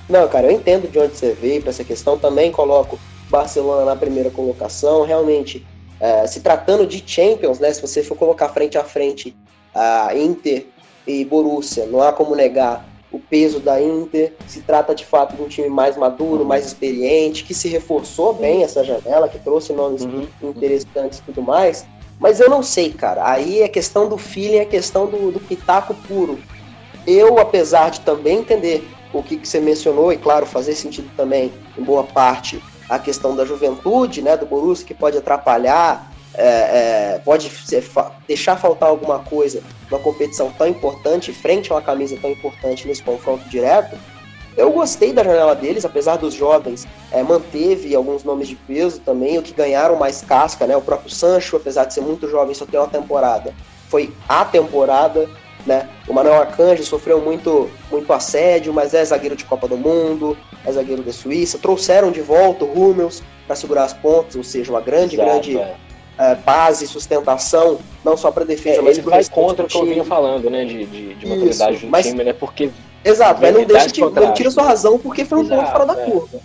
[0.08, 2.18] Não, cara, eu entendo de onde você veio para essa questão.
[2.18, 2.98] Também coloco
[3.30, 5.04] Barcelona na primeira colocação.
[5.04, 5.66] Realmente,
[6.00, 7.72] é, se tratando de Champions, né?
[7.72, 9.36] Se você for colocar frente a frente
[9.74, 10.66] a Inter
[11.06, 14.34] e Borussia, não há como negar o peso da Inter.
[14.46, 18.62] Se trata de fato de um time mais maduro, mais experiente, que se reforçou bem
[18.62, 20.26] essa janela, que trouxe nomes uhum.
[20.42, 21.86] interessantes e tudo mais.
[22.18, 23.28] Mas eu não sei, cara.
[23.28, 26.38] Aí é questão do feeling, é questão do, do pitaco puro.
[27.06, 31.52] Eu, apesar de também entender o que, que você mencionou, e claro, fazer sentido também,
[31.76, 37.20] em boa parte, a questão da juventude, né, do Borussia, que pode atrapalhar, é, é,
[37.24, 37.84] pode ser,
[38.26, 43.02] deixar faltar alguma coisa numa competição tão importante, frente a uma camisa tão importante nesse
[43.02, 43.96] confronto direto.
[44.56, 49.38] Eu gostei da janela deles, apesar dos jovens, é, manteve alguns nomes de peso também,
[49.38, 50.76] o que ganharam mais casca, né?
[50.76, 53.54] O próprio Sancho, apesar de ser muito jovem, só tem uma temporada,
[53.88, 55.28] foi a temporada.
[55.66, 55.88] Né?
[56.08, 60.72] O Manuel Arcanjo sofreu muito, muito assédio, mas é zagueiro de Copa do Mundo, é
[60.72, 61.58] zagueiro da Suíça.
[61.58, 65.58] Trouxeram de volta o Hummels para segurar as pontas, ou seja, uma grande, Exato, grande
[65.58, 65.76] é.
[66.18, 69.84] É, base, sustentação, não só para defesa, é, mas ele vai contra o que eu
[69.84, 72.70] vinha falando, né, de, de, de maturidade Isso, do mas, time, né, porque...
[73.04, 75.86] Exato, mas não deixa de, não tira sua razão porque foi um Exato, ponto fora
[75.86, 76.04] da é.
[76.04, 76.40] curva.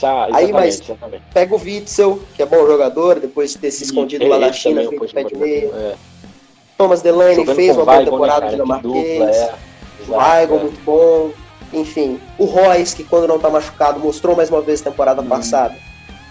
[0.00, 1.22] Tá, Aí, mas exatamente.
[1.32, 4.88] pega o Witzel, que é bom jogador, depois de ter se escondido lá na China,
[4.88, 5.74] feito pé de meio.
[5.74, 5.94] É.
[6.80, 9.36] Thomas Delaney fez uma boa temporada né, dinamarquês.
[9.36, 9.54] É.
[10.08, 10.60] Weigl, é.
[10.60, 11.30] muito bom.
[11.74, 15.28] Enfim, o Royce, que quando não tá machucado, mostrou mais uma vez temporada uhum.
[15.28, 15.76] passada.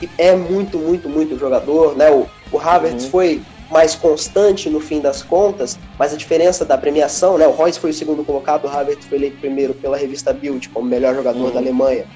[0.02, 2.10] E é muito, muito, muito jogador, né?
[2.10, 3.12] O, o Havertz uhum.
[3.12, 7.46] foi mais constante no fim das contas, mas a diferença da premiação, né?
[7.46, 10.90] O Royce foi o segundo colocado, o Havertz foi eleito primeiro pela revista Bild como
[10.90, 11.52] melhor jogador uhum.
[11.52, 12.08] da Alemanha.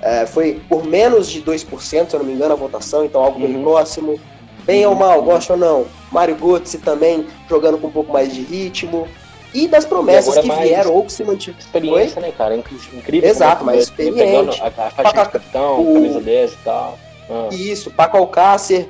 [0.00, 3.38] É, foi por menos de 2%, se eu não me engano, a votação, então algo
[3.38, 3.62] bem uhum.
[3.62, 4.18] próximo.
[4.64, 5.86] Bem ou mal, gosta ou não.
[6.10, 9.06] Mário Götze também jogando com um pouco mais de ritmo.
[9.52, 11.60] E das promessas e que vieram ou que se mantiveram.
[11.60, 12.56] Experiência, né, cara?
[12.56, 13.30] Incrível.
[13.30, 14.60] Exato, mais experiente.
[14.60, 15.24] A, a faixa Paca...
[15.24, 15.94] de capitão, o...
[15.94, 16.98] camisa 10 e tal.
[17.30, 17.48] Ah.
[17.52, 18.88] Isso, Paco Alcácer,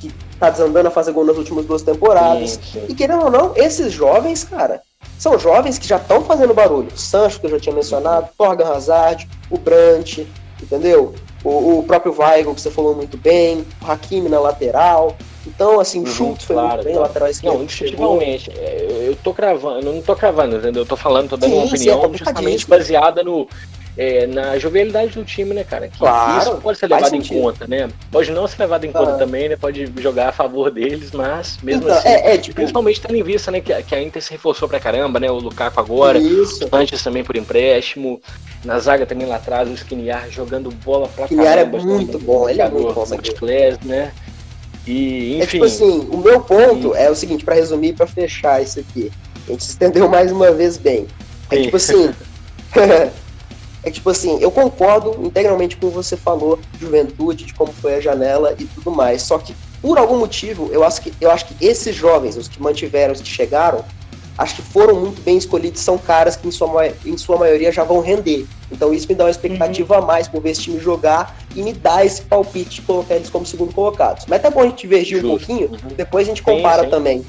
[0.00, 2.52] que tá desandando a fazer gol nas últimas duas temporadas.
[2.52, 2.86] Sim, sim.
[2.88, 4.80] E querendo ou não, esses jovens, cara,
[5.18, 6.88] são jovens que já estão fazendo barulho.
[6.94, 10.20] O Sancho, que eu já tinha mencionado, Torgan Hazard, o Brant,
[10.62, 11.14] entendeu?
[11.44, 15.16] O, o próprio Weigl, que você falou muito bem, o Hakimi na lateral.
[15.46, 17.08] Então, assim, o uhum, Schultz foi claro, muito bem, claro.
[17.08, 17.58] lateral esquerdo.
[17.98, 18.20] Não.
[18.20, 20.82] É, eu tô cravando, eu não tô cravando, entendeu?
[20.82, 23.48] Eu tô falando, tô dando sim, uma opinião sim, é justamente baseada no,
[23.98, 25.88] é, na jovialidade do time, né, cara?
[25.88, 27.88] Que claro, isso pode ser levado em conta, né?
[28.12, 29.18] Pode não ser levado em conta ah.
[29.18, 29.56] também, né?
[29.56, 32.54] Pode jogar a favor deles, mas mesmo então, assim, é, é, tipo...
[32.54, 35.28] principalmente tendo em vista, né, que, que a Inter se reforçou pra caramba, né?
[35.28, 36.64] O Lukaku agora, isso.
[36.64, 38.22] o Sanches também por empréstimo,
[38.64, 41.78] na zaga também lá atrás, o Skriniar jogando bola pra Skriniar é caramba.
[41.78, 43.04] é muito bom, ele é muito bom.
[43.84, 44.12] né?
[44.86, 45.42] E, enfim.
[45.42, 46.98] É tipo assim, o meu ponto e...
[46.98, 49.10] é o seguinte, para resumir, para fechar isso aqui.
[49.48, 51.08] A gente se estendeu mais uma vez bem.
[51.50, 51.62] É Sim.
[51.62, 52.14] tipo assim.
[53.88, 57.96] é tipo assim, eu concordo integralmente com o que você falou, juventude, de como foi
[57.96, 59.22] a janela e tudo mais.
[59.22, 62.62] Só que, por algum motivo, eu acho que, eu acho que esses jovens, os que
[62.62, 63.84] mantiveram, os que chegaram,
[64.36, 67.82] acho que foram muito bem escolhidos, são caras que em sua, em sua maioria já
[67.82, 68.46] vão render.
[68.70, 70.02] Então isso me dá uma expectativa uhum.
[70.02, 73.30] a mais por ver esse time jogar e me dá esse palpite de colocar eles
[73.30, 74.26] como segundo colocados.
[74.28, 75.94] Mas é bom a gente divergir um pouquinho, uhum.
[75.96, 76.90] depois a gente compara sim, sim.
[76.90, 77.26] também.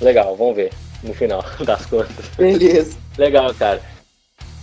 [0.00, 2.26] Legal, vamos ver no final das contas.
[2.36, 2.96] Beleza.
[3.16, 3.80] Legal, cara.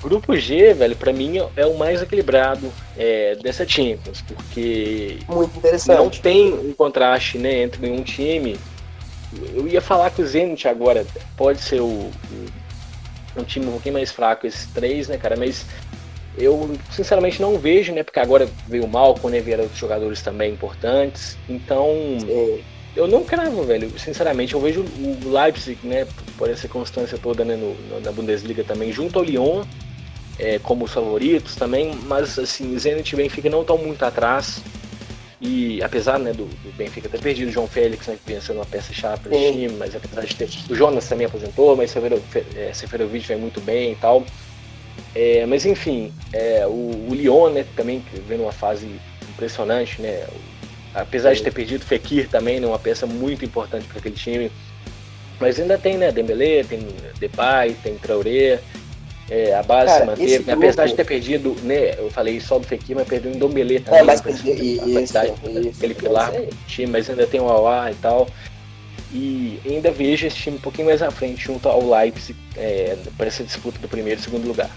[0.07, 5.17] Grupo G, velho, para mim é o mais equilibrado é, dessa Champions, porque
[5.87, 8.57] não tem um contraste né, entre um time
[9.53, 12.11] eu ia falar que o Zenit agora pode ser o, o,
[13.35, 15.35] um time um pouquinho mais fraco, esses três, né, cara?
[15.35, 15.65] Mas
[16.37, 18.03] eu sinceramente não vejo, né?
[18.03, 19.41] Porque agora veio o Malcolm, né?
[19.41, 21.37] Vieram outros jogadores também importantes.
[21.49, 21.89] Então,
[22.95, 23.91] eu não cravo, velho.
[23.99, 28.91] Sinceramente, eu vejo o Leipzig, né, por essa constância toda né, no, na Bundesliga também,
[28.91, 29.63] junto ao Lyon,
[30.39, 34.61] é, como os favoritos também, mas assim, Zenit e Benfica não estão muito atrás.
[35.39, 38.91] E apesar né, do, do, Benfica ter perdido o João Félix, né, que uma peça
[38.91, 40.49] chata do time, mas apesar de ter.
[40.69, 41.93] O Jonas também aposentou, mas
[42.55, 44.25] é, Seferovic vai muito bem e tal.
[45.13, 50.27] É, mas enfim, é, o, o Lyon né, também vem numa fase impressionante, né?
[50.93, 54.51] Apesar de ter perdido Fekir também, né, uma peça muito importante para aquele time.
[55.39, 56.79] Mas ainda tem, né, Dembélé, tem
[57.19, 58.59] Depay, tem Traoré,
[59.29, 60.37] é, a base Cara, se manteve.
[60.37, 60.51] Grupo...
[60.51, 63.79] Apesar de ter perdido, né, eu falei só do Fekir, mas perdeu em Dembélé é,
[63.79, 63.99] também.
[63.99, 68.27] É, mas perdeu, isso, aquele pilar do time, mas ainda tem o Awa e tal.
[69.13, 73.27] E ainda vejo esse time um pouquinho mais à frente, junto ao Leipzig, é, para
[73.27, 74.69] essa disputa do primeiro e segundo lugar.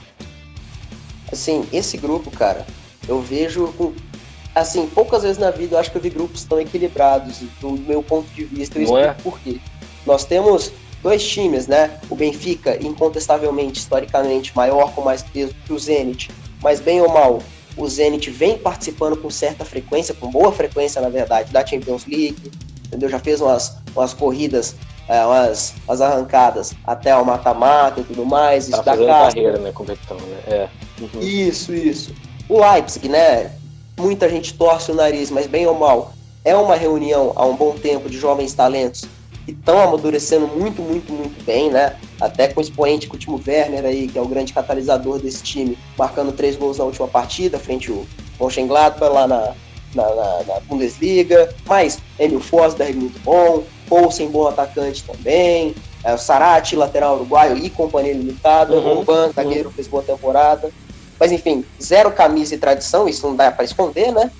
[1.33, 2.67] Assim, esse grupo, cara,
[3.09, 3.93] eu vejo com
[4.55, 8.03] assim, poucas vezes na vida eu acho que eu vi grupos tão equilibrados, do meu
[8.03, 9.23] ponto de vista, eu Não explico é?
[9.23, 9.61] por quê.
[10.05, 11.99] Nós temos dois times, né?
[12.09, 16.31] O Benfica, incontestavelmente, historicamente, maior, com mais peso que o Zenit,
[16.63, 17.43] mas bem ou mal,
[17.77, 22.51] o Zenit vem participando com certa frequência, com boa frequência, na verdade, da Champions League,
[22.87, 23.09] entendeu?
[23.09, 24.77] Já fez umas, umas corridas,
[25.09, 28.69] é, umas, umas arrancadas até o mata-mata e tudo mais.
[28.69, 29.73] Tá fazendo carreira, né?
[29.73, 30.39] Competição, né?
[30.47, 30.69] É.
[31.01, 31.21] Uhum.
[31.21, 32.15] Isso, isso.
[32.49, 33.53] O Leipzig, né?
[34.01, 36.13] muita gente torce o nariz, mas bem ou mal,
[36.45, 39.05] é uma reunião há um bom tempo de jovens talentos
[39.53, 41.97] que estão amadurecendo muito, muito, muito bem, né?
[42.21, 45.43] Até com o expoente com o Timo Werner aí, que é o grande catalisador desse
[45.43, 48.05] time, marcando três gols na última partida, frente ao
[48.41, 49.55] Mönchengladbach lá na,
[49.95, 56.19] na, na, na, Bundesliga, mas Emil Forsberg muito bom, Poulsen bom atacante também, é, o
[56.19, 59.75] Sarati, lateral uruguaio e companhia limitada, uhum, Ban, zagueiro, uhum.
[59.75, 60.71] fez boa temporada.
[61.19, 64.31] Mas enfim, zero camisa e tradição, isso não dá para esconder, né?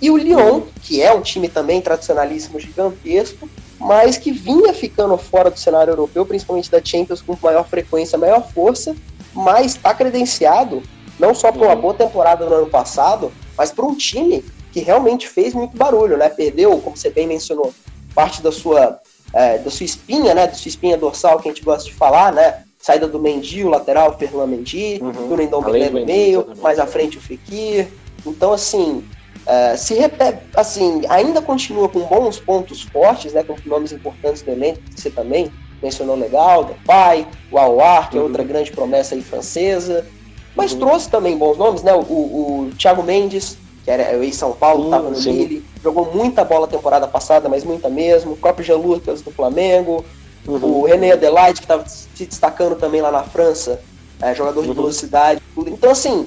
[0.00, 5.50] E o Lyon, que é um time também tradicionalíssimo, gigantesco, mas que vinha ficando fora
[5.50, 8.96] do cenário europeu, principalmente da Champions, com maior frequência, maior força,
[9.32, 10.82] mas está credenciado
[11.18, 11.80] não só por uma uhum.
[11.80, 16.28] boa temporada no ano passado, mas por um time que realmente fez muito barulho, né?
[16.28, 17.74] Perdeu, como você bem mencionou,
[18.14, 19.00] parte da sua,
[19.32, 20.46] é, da sua espinha, né?
[20.46, 22.62] Da sua espinha dorsal, que a gente gosta de falar, né?
[22.78, 25.28] saída do Mendy, o lateral, o Fernando Mendy, uhum.
[25.28, 27.88] do Nendombele no meio, mais à frente o Fekir.
[28.24, 29.04] Então, assim,
[29.48, 34.50] uh, se repete, assim, ainda continua com bons pontos fortes, né, com nomes importantes do
[34.50, 35.50] elenco, que você também
[35.82, 38.22] mencionou legal, Depay, o Aouar, que uhum.
[38.22, 40.06] é outra grande promessa aí francesa,
[40.54, 40.80] mas uhum.
[40.80, 44.84] trouxe também bons nomes, né, o, o, o Thiago Mendes, que era o ex-São Paulo,
[44.84, 49.22] estava no Lille, jogou muita bola temporada passada, mas muita mesmo, o próprio Jean Lucas
[49.22, 50.04] do Flamengo,
[50.48, 50.80] Uhum.
[50.80, 53.80] O René Adelaide, que estava se destacando também lá na França,
[54.20, 54.74] é, jogador de uhum.
[54.74, 55.42] velocidade.
[55.54, 55.70] Tudo.
[55.70, 56.26] Então, assim,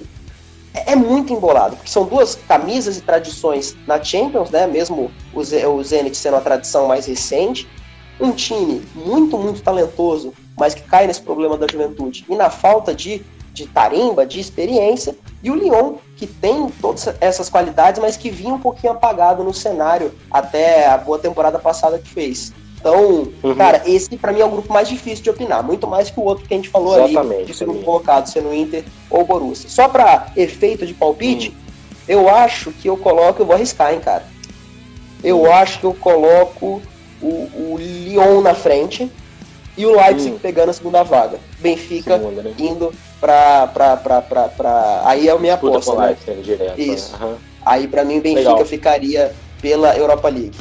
[0.73, 4.67] é, é, muito embolado, porque são duas camisas e tradições na Champions, né?
[4.67, 7.67] Mesmo o, o Zenit sendo a tradição mais recente.
[8.19, 12.93] Um time muito, muito talentoso, mas que cai nesse problema da juventude e na falta
[12.93, 15.15] de, de tarimba, de experiência.
[15.43, 19.53] E o Lyon, que tem todas essas qualidades, mas que vinha um pouquinho apagado no
[19.53, 22.53] cenário até a boa temporada passada que fez.
[22.82, 23.56] Então, uhum.
[23.56, 26.24] cara, esse para mim é o grupo mais difícil de opinar, muito mais que o
[26.24, 29.70] outro que a gente falou Exatamente, ali, de segundo colocado, sendo Inter ou Borussia.
[29.70, 31.56] Só para efeito de palpite, uhum.
[32.08, 34.26] eu acho que eu coloco, eu vou arriscar, hein, cara.
[35.24, 35.54] Eu uhum.
[35.54, 36.82] acho que eu coloco
[37.22, 39.12] o, o Lyon na frente
[39.78, 40.39] e o Leipzig hum.
[40.41, 41.39] pegando a segunda vaga.
[41.60, 42.54] Benfica segunda, né?
[42.58, 46.17] indo pra, pra, pra, pra, pra, Aí é a minha aposta, né?
[46.41, 47.15] Direto, Isso.
[47.63, 48.65] Aí para mim Benfica Legal.
[48.65, 50.58] ficaria pela Europa League.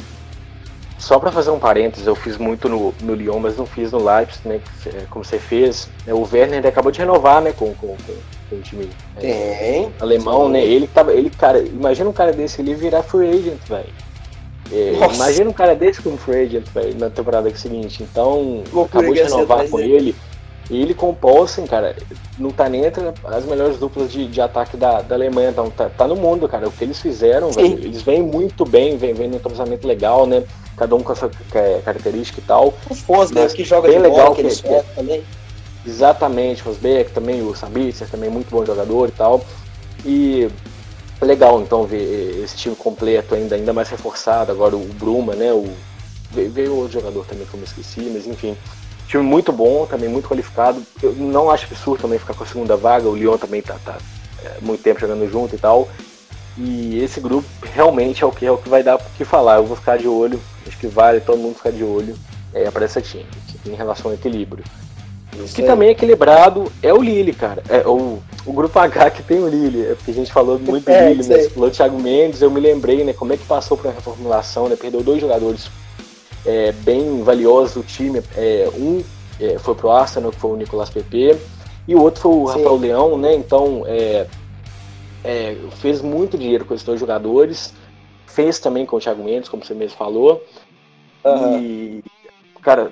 [1.01, 3.97] Só para fazer um parênteses, eu fiz muito no, no Lyon, mas não fiz no
[3.97, 4.61] Leipzig, né?
[5.09, 5.89] Como você fez.
[6.05, 7.51] É, o Werner acabou de renovar, né?
[7.51, 8.13] Com, com, com,
[8.49, 8.87] com o time
[9.17, 10.63] é, alemão, né?
[10.63, 11.11] Ele tava.
[11.11, 13.89] Ele, cara, imagina um cara desse ali virar free agent, velho.
[14.71, 18.03] É, imagina um cara desse como free agent, velho, na temporada seguinte.
[18.03, 20.15] Então, acabou de renovar com ele.
[20.71, 21.93] E ele com o Paulsen, cara,
[22.39, 25.89] não tá nem entre as melhores duplas de, de ataque da, da Alemanha, então tá,
[25.89, 26.65] tá no mundo, cara.
[26.65, 30.45] O que eles fizeram, velho, eles vêm muito bem, vêm, vêm num entrosamento legal, né?
[30.77, 31.29] Cada um com a sua
[31.83, 32.73] característica e tal.
[32.89, 35.23] O Fosberg que joga bem de legal, bola, que, que, que também.
[35.85, 39.43] Exatamente, Fosberg também, o Sabitzer também, muito bom jogador e tal.
[40.05, 40.49] E
[41.21, 45.51] legal então ver esse time completo ainda, ainda mais reforçado, agora o Bruma, né?
[45.51, 45.67] O,
[46.31, 48.55] veio outro jogador também que eu me esqueci, mas enfim.
[49.11, 50.81] Time muito bom, também muito qualificado.
[51.03, 53.09] Eu não acho absurdo também ficar com a segunda vaga.
[53.09, 53.97] O Lyon também tá, tá
[54.41, 55.89] é, muito tempo jogando junto e tal.
[56.57, 59.57] E esse grupo realmente é o que, é o que vai dar o que falar.
[59.57, 62.15] Eu vou ficar de olho, acho que vale todo mundo ficar de olho
[62.53, 63.25] é, para essa time,
[63.65, 64.63] em relação ao equilíbrio.
[65.35, 67.61] O que também é equilibrado é o Lille, cara.
[67.67, 69.87] É o, o grupo H que tem o Lille.
[69.87, 71.37] É porque a gente falou muito do é, Lille, né?
[71.37, 73.11] Você falou Thiago Mendes, eu me lembrei, né?
[73.11, 74.77] Como é que passou por uma reformulação, né?
[74.77, 75.69] Perdeu dois jogadores
[76.45, 78.21] é, bem valiosos do time.
[78.35, 79.03] É, um
[79.39, 81.37] é, foi pro Arsenal, que foi o Nicolas Pepe,
[81.87, 82.57] e o outro foi o Sim.
[82.57, 83.33] Rafael Leão, né?
[83.33, 84.27] Então é,
[85.23, 87.73] é, fez muito dinheiro com esses dois jogadores,
[88.27, 90.43] fez também com o Thiago Mendes, como você mesmo falou.
[91.23, 91.59] Uhum.
[91.59, 92.03] E,
[92.61, 92.91] cara,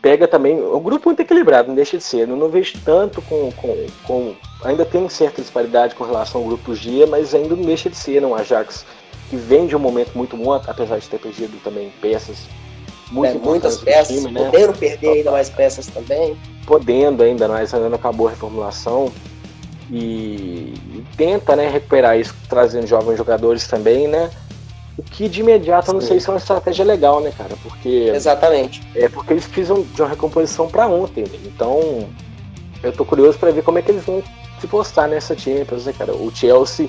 [0.00, 0.60] pega também.
[0.60, 2.28] O grupo muito equilibrado, não deixa de ser.
[2.28, 4.34] Eu não vejo tanto com, com, com.
[4.64, 8.20] Ainda tem certa disparidade com relação ao grupo G, mas ainda não deixa de ser,
[8.20, 8.34] não.
[8.34, 8.84] Ajax
[9.28, 12.48] que vem de um momento muito bom, apesar de ter perdido também peças
[13.10, 14.44] muito é, muitas peças, time, né?
[14.44, 16.36] podendo perder ainda mais peças também.
[16.66, 19.12] Podendo ainda mais, ainda não acabou a reformulação.
[19.90, 24.30] E, e, tenta né, recuperar isso, trazendo jovens jogadores também, né?
[24.96, 27.56] O que de imediato eu não sei se é uma estratégia legal, né, cara?
[27.62, 28.12] Porque.
[28.14, 28.82] Exatamente.
[28.94, 31.24] É porque eles precisam de uma recomposição para ontem.
[31.24, 31.38] Né?
[31.44, 32.08] Então,
[32.82, 34.22] eu tô curioso para ver como é que eles vão
[34.60, 35.34] se postar nessa
[35.86, 36.12] né, cara?
[36.12, 36.86] O Chelsea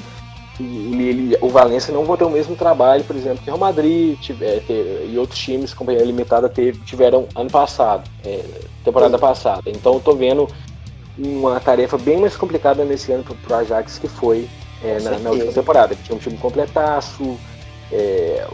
[0.62, 4.18] ele, o Valência não vão ter o mesmo trabalho, por exemplo, que o Real Madrid
[4.20, 8.44] tiver, ter, e outros times, companhia limitada, teve, tiveram ano passado, é,
[8.84, 9.22] temporada Sim.
[9.22, 9.64] passada.
[9.68, 10.48] Então eu tô vendo
[11.18, 14.48] uma tarefa bem mais complicada nesse ano pro Ajax que foi
[14.84, 17.38] é, na, na, última temporada, que tinha um time completaço,
[17.92, 18.48] é,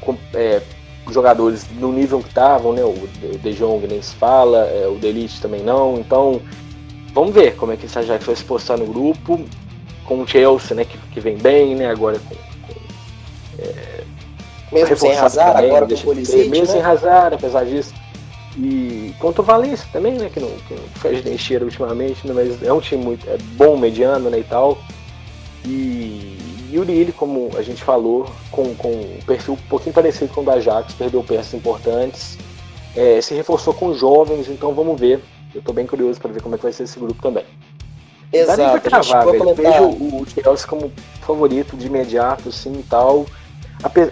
[0.00, 0.62] com, é,
[1.10, 2.82] jogadores no nível que estavam, né?
[2.82, 2.94] O
[3.38, 5.98] De Jong nem se fala, é, o Delite também não.
[5.98, 6.40] Então,
[7.12, 9.44] vamos ver como é que esse Ajax vai se postar no grupo
[10.04, 12.80] com o Chelsea, né, que, que vem bem, né, agora com, com
[13.58, 14.04] é,
[14.72, 16.72] mesmo sem Hazard, também, agora com o Pulisic, mesmo né?
[16.72, 17.94] sem Hazard, apesar disso.
[18.56, 22.32] E contra o Valência também, né, que não, que não fez nem cheiro ultimamente, né,
[22.34, 24.78] mas é um time muito é bom, mediano, né, e tal.
[25.64, 26.36] E,
[26.70, 30.40] e o Lille, como a gente falou, com, com um perfil um pouquinho parecido com
[30.40, 32.36] o da Ajax, perdeu peças importantes,
[32.96, 35.20] é, se reforçou com jovens, então vamos ver.
[35.54, 37.44] Eu estou bem curioso para ver como é que vai ser esse grupo também.
[38.34, 38.58] Exato.
[38.58, 39.48] Dá nem pra cravar, velho.
[39.48, 43.26] Eu vejo o Chelsea como favorito de imediato, assim, e tal.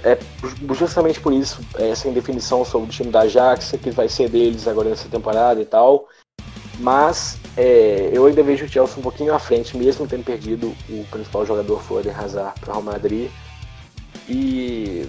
[0.05, 0.19] É,
[0.75, 4.91] justamente por isso, essa indefinição sobre o time da Ajax, que vai ser deles agora
[4.91, 6.09] nessa temporada e tal.
[6.79, 11.05] Mas é, eu ainda vejo o Chelsea um pouquinho à frente, mesmo tendo perdido o
[11.11, 13.31] principal jogador Foden Hazard para o Real Madrid.
[14.29, 15.07] E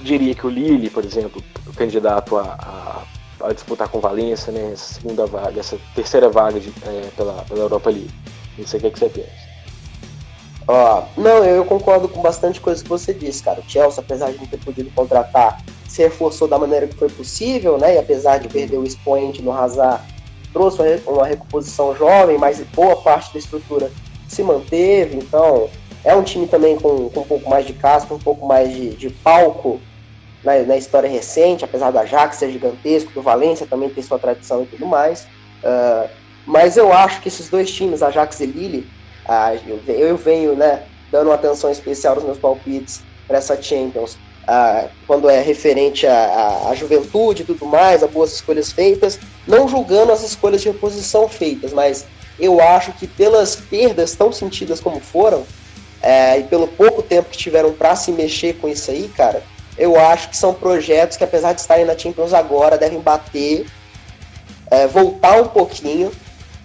[0.00, 3.02] diria que o Lille, por exemplo, o candidato a, a
[3.42, 4.70] a disputar com Valência, né?
[4.72, 8.10] Essa segunda vaga, essa terceira vaga de, é, pela, pela Europa League.
[8.58, 9.50] Não sei o que, é que você pensa.
[10.68, 13.60] Ó, não, eu concordo com bastante coisa que você disse, cara.
[13.60, 17.76] O Chelsea, apesar de não ter podido contratar, se reforçou da maneira que foi possível,
[17.78, 17.96] né?
[17.96, 20.02] E apesar de perder o expoente no Hazard,
[20.52, 23.90] trouxe uma recomposição jovem, mas boa parte da estrutura
[24.28, 25.16] se manteve.
[25.16, 25.68] Então,
[26.04, 28.90] é um time também com, com um pouco mais de casca, um pouco mais de,
[28.90, 29.80] de palco
[30.44, 34.62] na, na, história recente, apesar do Ajax ser gigantesco, do Valência também ter sua tradição
[34.62, 35.26] e tudo mais.
[35.62, 36.08] Uh,
[36.46, 38.88] mas eu acho que esses dois times, Ajax e Lille,
[39.28, 44.88] uh, eu, eu, venho né, dando atenção especial nos meus palpites para essa Champions, uh,
[45.06, 50.22] quando é referente à juventude e tudo mais, a boas escolhas feitas, não julgando as
[50.22, 52.06] escolhas de reposição feitas, mas
[52.38, 55.44] eu acho que pelas perdas tão sentidas como foram,
[56.02, 59.42] é, e pelo pouco tempo que tiveram para se mexer com isso aí, cara,
[59.80, 63.66] eu acho que são projetos que, apesar de estarem na Champions agora, devem bater,
[64.70, 66.12] é, voltar um pouquinho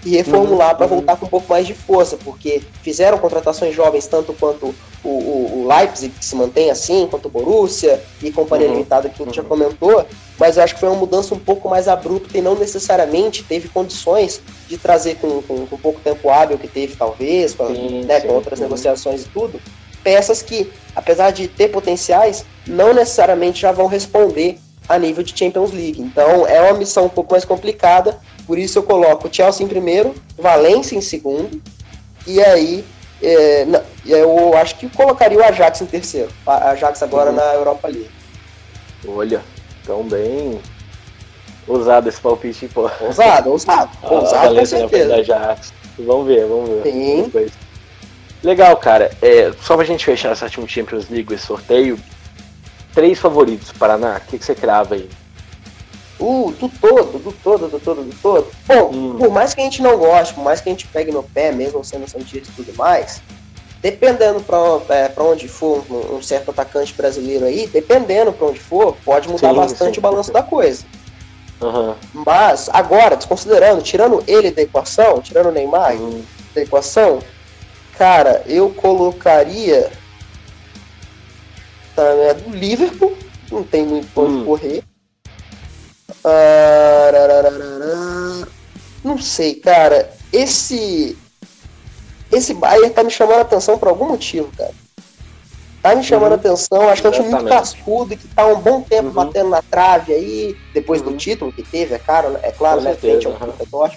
[0.03, 0.95] e reformular uhum, para uhum.
[0.95, 5.63] voltar com um pouco mais de força, porque fizeram contratações jovens tanto quanto o, o,
[5.63, 9.25] o Leipzig, que se mantém assim, quanto o Borussia e Companhia uhum, Limitada, que a
[9.25, 9.47] gente já uhum.
[9.47, 10.05] comentou,
[10.37, 13.69] mas eu acho que foi uma mudança um pouco mais abrupta e não necessariamente teve
[13.69, 18.19] condições de trazer com, com, com pouco tempo hábil que teve, talvez, com, sim, né,
[18.19, 19.59] sim, com outras negociações e tudo,
[20.05, 25.71] peças que, apesar de ter potenciais, não necessariamente já vão responder a nível de Champions
[25.73, 25.99] League.
[25.99, 29.67] Então é uma missão um pouco mais complicada, por isso eu coloco o Chelsea em
[29.67, 31.59] primeiro, Valência em segundo,
[32.27, 32.85] e aí
[33.23, 36.29] é, não, eu acho que colocaria o Ajax em terceiro.
[36.45, 37.37] A Ajax agora uhum.
[37.37, 38.11] na Europa League.
[39.07, 39.41] Olha,
[39.83, 40.59] tão bem
[41.67, 42.91] ousado esse palpite, pô.
[43.01, 43.89] Ousado, ousado.
[44.03, 45.15] Ah, ousado com certeza.
[45.15, 45.73] Ajax.
[45.97, 46.91] Vamos ver, vamos ver.
[46.91, 47.23] Sim.
[47.23, 47.64] Depois.
[48.45, 49.11] Legal, cara.
[49.23, 51.99] É, só pra gente fechar essa Team Champions League, esse sorteio,
[52.93, 55.09] três favoritos, Paraná, o que, que você crava aí?
[56.19, 58.47] Uh, do todo, do todo, do todo, do todo.
[58.67, 59.15] Bom, hum.
[59.17, 61.51] por mais que a gente não goste, por mais que a gente pegue no pé,
[61.51, 63.19] mesmo sendo Santista e tudo mais,
[63.81, 68.95] dependendo para é, onde for um, um, certo atacante brasileiro aí, dependendo para onde for,
[69.03, 69.99] pode mudar sim, bastante sim.
[69.99, 70.85] o balanço da coisa.
[71.59, 71.95] Uhum.
[72.13, 76.23] Mas, agora, desconsiderando, tirando ele da equação, tirando o Neymar uhum.
[76.53, 77.19] da equação,
[77.97, 79.89] Cara, eu colocaria.
[81.95, 83.15] Tá, é do Liverpool,
[83.51, 84.45] não tem muito pra onde hum.
[84.45, 84.83] correr.
[86.23, 88.45] Ah,
[89.03, 90.11] não sei, cara.
[90.33, 91.17] Esse.
[92.31, 94.73] Esse Bayern tá me chamando a atenção por algum motivo, cara.
[95.81, 96.37] Tá me chamando uhum.
[96.37, 99.09] a atenção, acho que é um time muito cascudo e que tá um bom tempo
[99.09, 99.13] uhum.
[99.13, 101.17] batendo na trave aí, depois do uhum.
[101.17, 102.95] título que teve, é claro, é claro, Com né?
[102.95, 103.89] Frente ao uhum.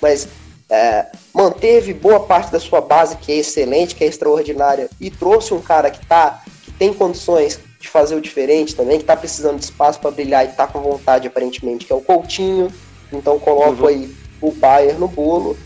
[0.00, 0.28] mas
[0.74, 5.54] é, manteve boa parte da sua base, que é excelente, que é extraordinária, e trouxe
[5.54, 9.58] um cara que tá, que tem condições de fazer o diferente também, que tá precisando
[9.58, 12.72] de espaço para brilhar e tá com vontade, aparentemente, que é o Coutinho.
[13.12, 13.88] Então coloco uhum.
[13.88, 15.56] aí o Bayern no bolo.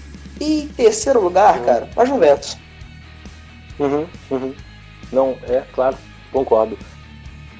[0.41, 1.65] E em terceiro lugar, uhum.
[1.65, 2.57] cara, a Juventus.
[3.79, 4.55] Uhum, uhum.
[5.13, 5.97] Não, é, claro,
[6.33, 6.79] concordo.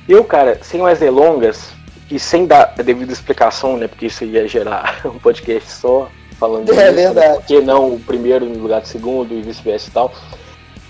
[0.09, 1.73] Eu, cara, sem mais delongas,
[2.11, 6.73] e sem dar a devida explicação, né, porque isso ia gerar um podcast só, falando
[6.73, 7.29] é, disso, verdade.
[7.29, 10.13] Né, porque não o primeiro no lugar do segundo e vice-versa e tal.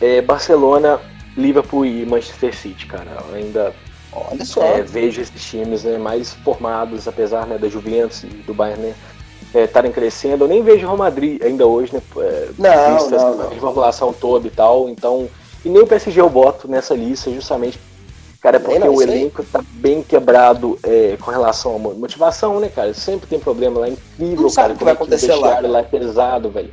[0.00, 1.00] É, Barcelona,
[1.36, 3.10] Liverpool e Manchester City, cara.
[3.28, 3.74] Eu ainda
[4.12, 4.62] Olha só.
[4.62, 8.94] É, vejo esses times né, mais formados, apesar né, da Juventus e do Bayern né,
[9.64, 10.44] estarem é, crescendo.
[10.44, 12.02] Eu nem vejo o Real Madrid ainda hoje, né?
[12.18, 13.48] É, não, não, não.
[13.50, 14.88] reformulação toda e tal.
[14.88, 15.28] Então,
[15.64, 17.78] e nem o PSG eu boto nessa lista, justamente,
[18.40, 22.92] cara, porque não, o elenco está bem quebrado é, com relação à motivação, né, cara?
[22.94, 24.72] Sempre tem problema lá, é incrível, não cara.
[24.72, 25.60] o que vai acontecer lá.
[25.60, 26.70] lá é pesado, velho.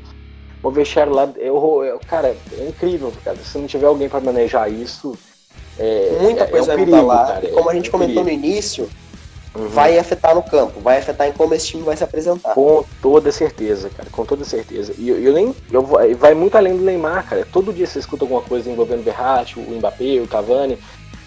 [0.64, 3.38] O vestiário lá, eu, eu, cara, é incrível, cara.
[3.38, 5.16] Se não tiver alguém para manejar isso,
[5.78, 7.28] é, Muita é, coisa é um vai perigo, mudar lá.
[7.28, 8.42] Cara, como a gente comentou perigo.
[8.42, 8.90] no início,
[9.56, 9.68] uhum.
[9.68, 12.54] vai afetar no campo, vai afetar em como esse time vai se apresentar.
[12.54, 14.94] Com toda certeza, cara, com toda certeza.
[14.98, 15.54] E eu, eu nem.
[15.72, 15.84] Eu,
[16.18, 17.46] vai muito além do Neymar, cara.
[17.52, 20.78] Todo dia você escuta alguma coisa envolvendo o Verratti, o Mbappé, o Cavani.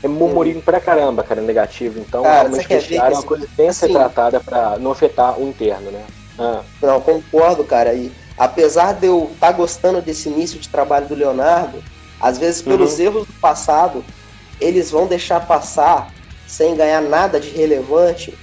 [0.03, 1.99] É murmurinho pra caramba, cara, negativo.
[1.99, 4.93] Então, cara, realmente, vestiário é uma coisa que tem que ser assim, tratada pra não
[4.93, 6.05] afetar o interno, né?
[6.39, 6.63] Ah.
[6.81, 7.93] Não, concordo, cara.
[7.95, 11.83] E apesar de eu estar tá gostando desse início de trabalho do Leonardo,
[12.21, 13.05] às vezes pelos uhum.
[13.05, 14.05] erros do passado,
[14.61, 16.13] eles vão deixar passar
[16.47, 18.37] sem ganhar nada de relevante,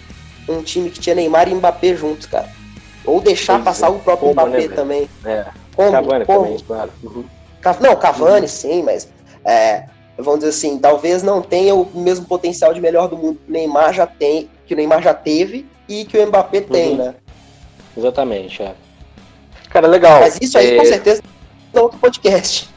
[0.47, 2.49] um time que tinha Neymar e Mbappé juntos, cara.
[3.05, 3.89] Ou deixar pois passar é.
[3.89, 5.09] o próprio Como, Mbappé né, também.
[5.23, 5.45] É.
[5.75, 5.91] Como?
[5.91, 6.43] Cavani Como?
[6.43, 6.91] também, claro.
[7.03, 7.25] Uhum.
[7.81, 8.47] Não, Cavani uhum.
[8.47, 9.07] sim, mas
[9.43, 9.85] é,
[10.18, 13.53] vamos dizer assim, talvez não tenha o mesmo potencial de melhor do mundo que o
[13.53, 16.63] Neymar já tem, que o Neymar já teve e que o Mbappé uhum.
[16.66, 17.16] tem, né?
[17.97, 18.74] Exatamente, é.
[19.70, 20.22] Cara, legal.
[20.22, 20.78] Mas isso aí, é...
[20.78, 21.22] com certeza,
[21.74, 22.70] é outro podcast.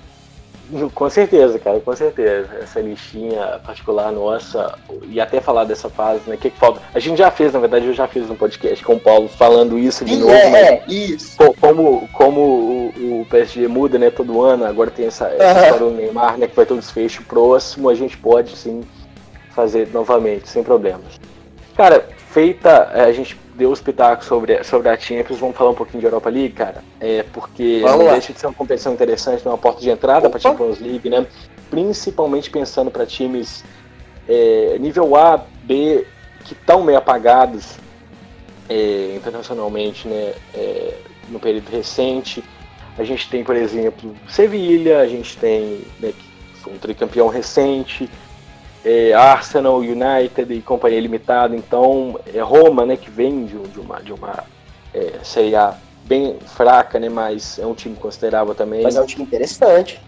[0.95, 2.49] Com certeza, cara, com certeza.
[2.61, 6.35] Essa listinha particular nossa, e até falar dessa fase, né?
[6.35, 6.81] O que, que falta?
[6.95, 9.79] A gente já fez, na verdade, eu já fiz um podcast com o Paulo falando
[9.79, 10.33] isso de Sim, novo.
[10.33, 11.37] É, é, isso.
[11.59, 15.91] Como, como o, o, PSG muda, né, todo ano, agora tem essa, essa história do
[15.91, 18.83] Neymar, né, que vai ter um desfecho próximo, a gente pode sim
[19.51, 21.19] fazer novamente, sem problemas.
[21.75, 25.75] Cara, feita, é, a gente deu os pitacos sobre, sobre a Champions, vamos falar um
[25.75, 26.83] pouquinho de Europa League, cara.
[27.01, 28.13] É, porque vamos não lá.
[28.13, 31.27] deixa de ser uma competição interessante, uma porta de entrada para a Champions League, né?
[31.69, 33.65] Principalmente pensando para times
[34.29, 36.07] é, nível A, B,
[36.45, 37.77] que estão meio apagados
[38.69, 40.35] é, internacionalmente, né?
[40.55, 40.95] É,
[41.29, 42.43] no período recente.
[42.97, 46.13] A gente tem, por exemplo, Sevilha, a gente tem né,
[46.67, 48.09] um tricampeão recente,
[48.85, 51.55] é, Arsenal, United e companhia limitada.
[51.57, 54.45] Então, é Roma, né, que vem de, de uma, de uma
[54.95, 55.75] é, Série A
[56.05, 58.83] bem fraca, né, mas é um time considerável também.
[58.83, 60.01] Mas é um time interessante.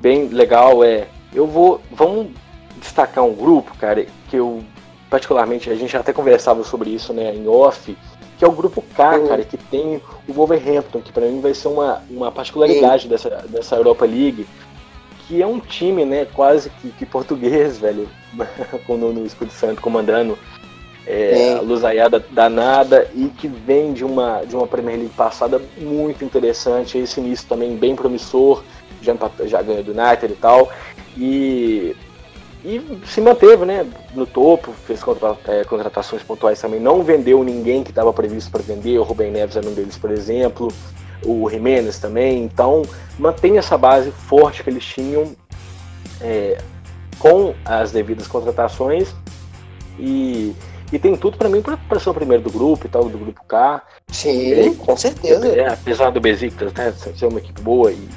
[0.00, 1.06] Bem legal, é.
[1.32, 2.28] Eu vou, vamos
[2.76, 4.62] destacar um grupo, cara, que eu
[5.10, 7.96] particularmente a gente até conversava sobre isso, né, em off,
[8.38, 9.26] que é o grupo K, uhum.
[9.26, 13.74] cara, que tem o Wolverhampton, que para mim vai ser uma, uma particularidade dessa, dessa
[13.74, 14.46] Europa League,
[15.28, 18.08] que é um time, né, quase que, que português, velho,
[18.86, 20.38] com o no Espírito Santo comandando
[21.06, 26.24] é, a luzaiada danada e que vem de uma, de uma Premier League passada muito
[26.24, 28.64] interessante, esse início também bem promissor,
[29.02, 29.14] já,
[29.44, 30.70] já ganhou do United e tal,
[31.14, 31.94] e,
[32.64, 37.84] e se manteve né, no topo, fez contra, é, contratações pontuais também, não vendeu ninguém
[37.84, 40.68] que estava previsto para vender, o Rubem Neves era um deles, por exemplo,
[41.24, 42.42] o Jimenez também.
[42.42, 42.82] Então,
[43.18, 45.34] mantém essa base forte que eles tinham
[46.20, 46.58] é,
[47.18, 49.14] com as devidas contratações
[49.98, 50.54] e,
[50.92, 53.42] e tem tudo para mim para ser o primeiro do grupo e tal, do grupo
[53.46, 53.82] K.
[54.08, 55.46] Sim, é, com certeza.
[55.48, 58.08] É, apesar do Besiktas né, ser uma equipe boa e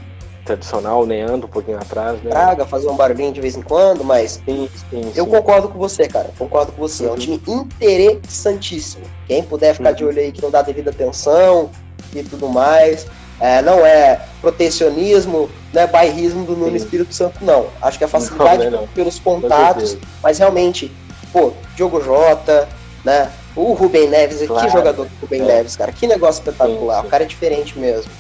[0.46, 2.22] tradicional, né, anda um pouquinho atrás.
[2.22, 2.30] Né?
[2.30, 5.32] Traga, fazer um barulhinho de vez em quando, mas sim, sim, eu sim.
[5.32, 6.32] concordo com você, cara.
[6.38, 7.04] Concordo com você.
[7.04, 7.10] Uhum.
[7.10, 7.20] É um uhum.
[7.20, 7.42] time
[7.82, 9.06] interessantíssimo.
[9.28, 9.96] Quem puder ficar uhum.
[9.96, 11.70] de olho aí que não dá devida atenção,
[12.14, 13.08] e tudo mais.
[13.40, 17.68] É, não é protecionismo, não é bairrismo do Nuno Espírito Santo, não.
[17.82, 18.88] Acho que é facilidade não, não.
[18.90, 20.92] pelos contatos, mas realmente,
[21.34, 22.70] pô, Diogo Jota,
[23.04, 23.32] né?
[23.56, 24.68] O Rubem Neves, claro.
[24.68, 25.46] que jogador do Rubem é.
[25.46, 27.08] Neves, cara, que negócio espetacular, sim, sim.
[27.08, 28.12] o cara é diferente mesmo.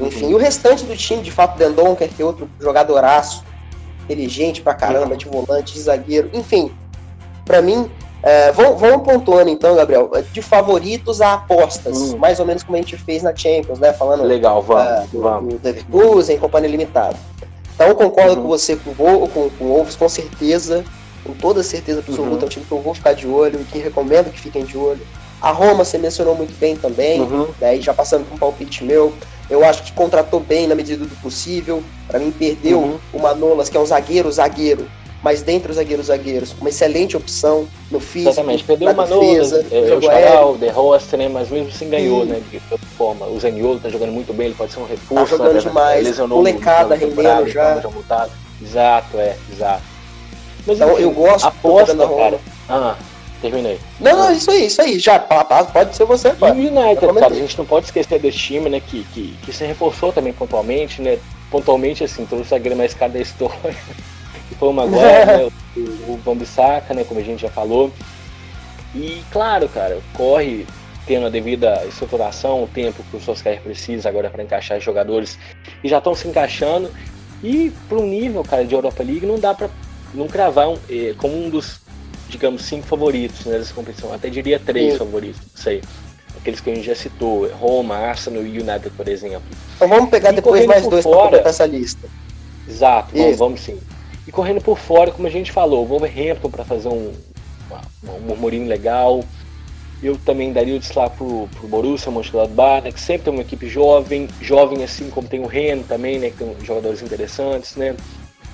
[0.00, 0.30] Enfim, uhum.
[0.30, 3.42] e o restante do time, de fato, Dendon, que é outro jogadoraço,
[4.04, 5.16] inteligente pra caramba, uhum.
[5.16, 6.72] de volante, de zagueiro, enfim,
[7.44, 7.90] para mim,
[8.22, 12.18] é, vamos, vamos, pontuando então, Gabriel, de favoritos a apostas, hum.
[12.18, 13.92] mais ou menos como a gente fez na Champions, né?
[13.92, 15.54] Falando legal, vamos, uh, vamos.
[15.54, 17.16] Do Leverkusen, Companhia Limitada.
[17.74, 18.42] Então concordo uhum.
[18.42, 20.84] com você com, com, com o Wolves, com certeza,
[21.24, 22.42] com toda certeza absoluta, uhum.
[22.42, 24.76] é um time que eu vou ficar de olho e que recomendo que fiquem de
[24.76, 25.00] olho.
[25.40, 27.46] A Roma você mencionou muito bem também, uhum.
[27.60, 29.14] né, e já passando com um palpite meu,
[29.48, 31.82] eu acho que contratou bem na medida do possível.
[32.08, 32.98] Para mim, perdeu uhum.
[33.12, 34.86] o Manolas, que é um zagueiro, zagueiro,
[35.22, 39.94] mas dentre os zagueiros, zagueiros, uma excelente opção no físico, Exatamente, perdeu o Manolas, é,
[39.96, 42.30] o Charal, De Rosta, né, mas mesmo assim ganhou, Sim.
[42.30, 43.26] né, de toda forma.
[43.26, 45.14] O Zaniolo tá jogando muito bem, ele pode ser um recurso.
[45.14, 47.80] Tá jogando né, demais, molecada rendendo já.
[47.80, 48.28] já
[48.62, 49.82] exato, é, exato.
[50.66, 52.38] Mas, então, enfim, eu gosto aposta, cara.
[52.68, 52.96] Ah,
[53.40, 53.78] terminei.
[53.98, 54.98] Não, não, isso aí, isso aí.
[54.98, 56.28] Já, pode ser você.
[56.28, 59.52] E o United, cara, a gente não pode esquecer desse time, né, que, que, que
[59.52, 61.18] se reforçou também pontualmente, né,
[61.50, 63.74] pontualmente, assim, trouxe zagueiro mais caro da história,
[64.66, 67.92] o Maguire, né, o, o Bambissaca, né, como a gente já falou.
[68.94, 70.66] E, claro, cara, corre
[71.06, 75.38] tendo a devida estruturação, o tempo que o Solskjaer precisa agora para encaixar jogadores
[75.80, 76.90] que já estão se encaixando.
[77.42, 79.70] E para um nível, cara, de Europa League, não dá para
[80.12, 81.80] não cravar um, eh, como um dos,
[82.28, 84.12] digamos, cinco favoritos né, dessa competição.
[84.12, 84.98] Até diria três Sim.
[84.98, 85.82] favoritos, não sei.
[86.36, 89.42] Aqueles que a gente já citou, Roma, Arsenal e United, por exemplo.
[89.76, 92.08] Então vamos pegar e depois mais dois para completar essa lista.
[92.68, 93.78] Exato, vamos, vamos, sim.
[94.28, 97.14] E correndo por fora, como a gente falou, Wolverhampton para fazer um,
[98.04, 99.24] um murmurinho legal.
[100.02, 103.66] Eu também daria o destaque pro, pro Borussia Mönchengladbach, né, que sempre tem uma equipe
[103.66, 107.96] jovem, jovem assim como tem o Ren também, né, que tem jogadores interessantes, né.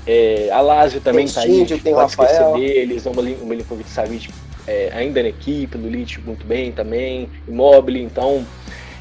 [0.06, 3.10] É, a Lazio também está aí, tem pode esquecer deles, o
[3.44, 4.30] Milinkovic Savic
[4.68, 8.46] é, ainda na equipe, Lulic muito bem também, Immobile, então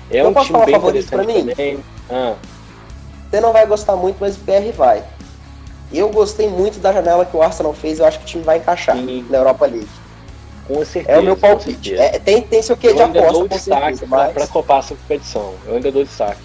[0.09, 1.45] é Eu um time bem interessante mim?
[1.45, 1.80] também.
[2.09, 2.34] Ah.
[3.30, 5.03] Você não vai gostar muito, mas o PR vai.
[5.94, 8.58] Eu gostei muito da janela que o Arsenal fez, eu acho que o time vai
[8.58, 9.26] encaixar Sim.
[9.30, 9.88] na Europa League.
[10.68, 11.18] Com certeza.
[11.18, 11.96] É o meu palpite.
[11.96, 14.34] É, tem, tem seu quê de aposta, dou destaque mas...
[14.34, 15.54] para copar essa competição.
[15.66, 16.41] Eu ainda dou destaque.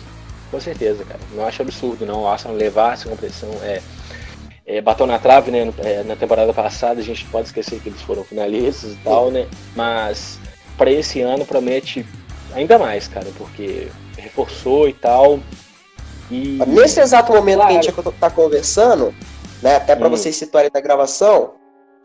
[0.51, 1.21] Com certeza, cara.
[1.35, 2.23] Não acho absurdo, não.
[2.23, 3.81] O Arsenal levar essa competição é
[4.69, 5.73] é, bateu na trave, né?
[5.79, 9.47] É, na temporada passada, a gente pode esquecer que eles foram finalistas e tal, né?
[9.75, 10.39] Mas
[10.77, 12.05] para esse ano promete
[12.53, 13.89] ainda mais, cara, porque
[14.19, 15.41] reforçou e tal.
[16.31, 16.59] E...
[16.67, 17.73] Nesse exato momento claro.
[17.73, 19.15] que a gente tá conversando,
[19.63, 19.77] né?
[19.77, 20.11] Até para hum.
[20.11, 21.53] vocês situarem da gravação,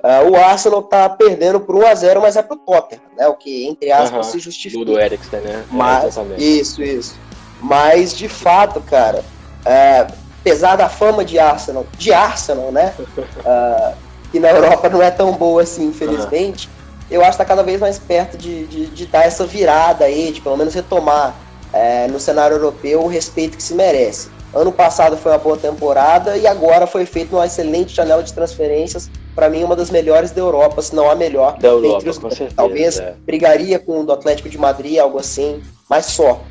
[0.04, 3.28] uh, o Arsenal tá perdendo por 1x0, mas é pro Tottenham, né?
[3.28, 4.32] O que, entre aspas, uh -huh.
[4.32, 4.86] se justifica.
[4.86, 5.64] Do, Eriksen, né?
[5.72, 7.16] Mas, é, isso, isso.
[7.62, 9.24] Mas, de fato, cara,
[9.66, 10.08] é,
[10.40, 12.94] apesar da fama de Arsenal, de Arsenal, né?
[13.18, 13.96] Uh,
[14.34, 16.68] que na Europa não é tão boa assim, infelizmente.
[16.68, 16.74] Uhum.
[17.12, 20.32] Eu acho que está cada vez mais perto de, de, de, dar essa virada aí,
[20.32, 21.36] de pelo menos retomar
[21.72, 24.30] é, no cenário europeu o respeito que se merece.
[24.54, 29.10] Ano passado foi uma boa temporada e agora foi feita uma excelente janela de transferências.
[29.34, 31.58] Para mim, uma das melhores da Europa, se não a melhor.
[31.58, 33.16] Da Europa, entre os, com certeza, Talvez é.
[33.26, 36.42] brigaria com o do Atlético de Madrid, algo assim, mas só.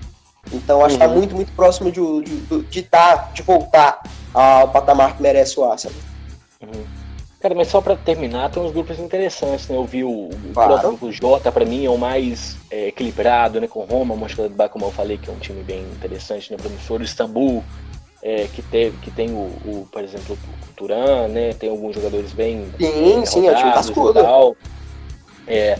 [0.52, 1.10] Então acho tá uhum.
[1.10, 4.02] que está muito, muito próximo de, de, de, tá, de voltar
[4.34, 5.96] ao patamar que merece o Arsenal.
[6.60, 7.02] Uhum.
[7.42, 9.76] Cara, mas só para terminar, tem uns grupos interessantes, né?
[9.76, 10.74] Eu vi o, claro.
[10.74, 13.66] o grupo J, para mim, é o mais é, equilibrado, né?
[13.66, 16.56] Com Roma, Mönchengladbach, como eu falei, que é um time bem interessante, né?
[16.56, 17.64] Promissor, o Istambul,
[18.22, 21.52] é, que, teve, que tem o, o, por exemplo, o Turan, né?
[21.54, 24.20] Tem alguns jogadores bem Sim, bem sim, é o time cascudo.
[25.46, 25.76] É,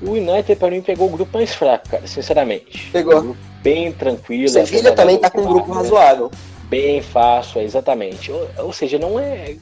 [0.00, 2.90] o United, para mim, pegou o grupo mais fraco, cara, sinceramente.
[2.90, 4.48] Pegou bem tranquilo.
[4.48, 6.30] Sevilha também está com um grupo razoável.
[6.68, 8.32] Bem fácil, exatamente.
[8.32, 9.54] Ou, ou, seja, não é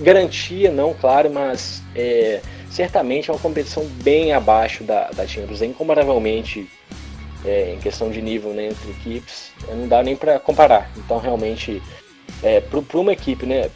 [0.00, 2.40] garantia, não, claro, mas é,
[2.70, 6.68] certamente é uma competição bem abaixo da, da Champions, incomparavelmente
[7.44, 10.90] é, em questão de nível né, entre equipes, não dá nem para comparar.
[10.96, 11.82] Então, realmente,
[12.42, 13.70] é, para uma equipe, né,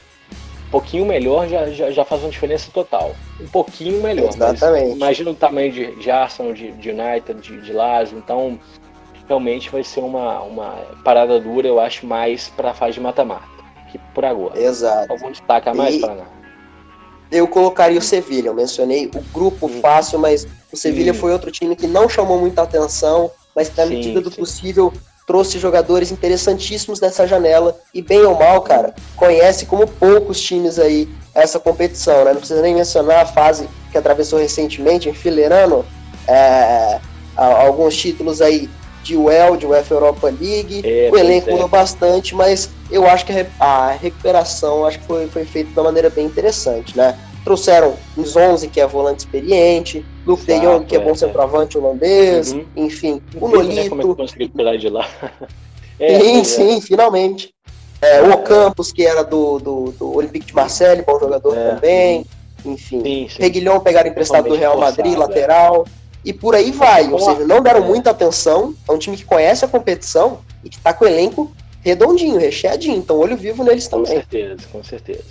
[0.67, 3.15] um pouquinho melhor já, já, já, faz uma diferença total.
[3.41, 4.31] Um pouquinho melhor.
[4.31, 4.97] Exatamente.
[4.97, 8.19] Imagina o tamanho de, de Arsenal, de, de United, de, de Lazio.
[8.19, 8.59] Então,
[9.29, 13.47] realmente vai ser uma, uma parada dura, eu acho, mais para a fase de mata-mata,
[13.91, 14.61] que por agora.
[14.61, 15.13] Exato.
[15.13, 16.43] Algum destaque a mais para nada?
[17.31, 19.81] Eu colocaria o Sevilha, eu mencionei o grupo hum.
[19.81, 21.17] fácil, mas o Sevilha hum.
[21.17, 24.37] foi outro time que não chamou muita atenção, mas que na sim, medida do sim.
[24.37, 24.93] possível
[25.27, 31.09] trouxe jogadores interessantíssimos nessa janela e bem ou mal, cara, conhece como poucos times aí
[31.35, 32.33] essa competição, né?
[32.33, 35.85] Não precisa nem mencionar a fase que atravessou recentemente, enfileirando
[36.27, 37.01] é,
[37.37, 38.69] alguns títulos aí
[39.03, 40.83] de UEL, de UEFA Europa League.
[40.85, 41.53] É, o elenco é.
[41.53, 45.85] mudou bastante, mas eu acho que a recuperação acho que foi, foi feita de uma
[45.85, 47.19] maneira bem interessante, né?
[47.45, 51.77] Trouxeram os 11, que é volante experiente, Luke de Jong, que é, é bom centroavante
[51.77, 52.65] holandês, uhum.
[52.77, 53.75] enfim, o Nolito.
[53.75, 55.09] Né, como é que de lá.
[55.99, 56.45] é, sim, é.
[56.45, 57.53] sim, finalmente.
[58.01, 61.75] É, o Campos, que era do, do, do Olympique de Marseille, bom jogador é.
[61.75, 62.27] também.
[62.65, 63.43] Enfim, sim, sim.
[63.43, 65.87] Reguilhão pegaram emprestado do Real Madrid, forçado, lateral
[66.25, 67.11] e por aí vai.
[67.11, 68.75] Ou seja, não deram muita atenção.
[68.89, 72.97] É um time que conhece a competição e que está com o elenco redondinho, recheadinho.
[72.97, 74.07] Então, olho vivo neles também.
[74.07, 75.25] Com certeza, com certeza.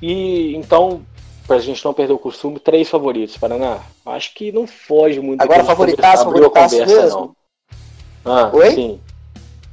[0.00, 1.02] E então,
[1.48, 3.80] pra gente não perder o costume, três favoritos, Paraná.
[4.04, 5.40] Acho que não foge muito.
[5.40, 7.36] Agora, favoritaço, favoritaço conversa, mesmo?
[8.22, 8.36] Não.
[8.36, 8.70] Ah, Oi?
[8.72, 9.00] Sim.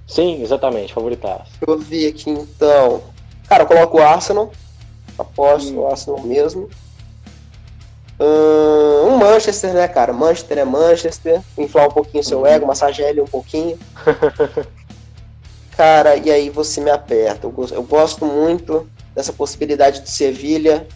[0.08, 1.52] Sim, exatamente, favoritaço.
[1.68, 3.04] Eu vi aqui então.
[3.50, 4.52] Cara, eu coloco o Arsenal.
[5.18, 5.80] Aposto hum.
[5.82, 6.70] o Arsenal mesmo.
[8.18, 10.14] Um Manchester, né, cara?
[10.14, 11.42] Manchester é Manchester.
[11.58, 12.48] Inflar um pouquinho seu uhum.
[12.48, 13.78] ego, massagear ele um pouquinho.
[15.76, 17.48] cara, e aí você me aperta.
[17.48, 20.88] Eu, eu gosto muito dessa possibilidade de Sevilha.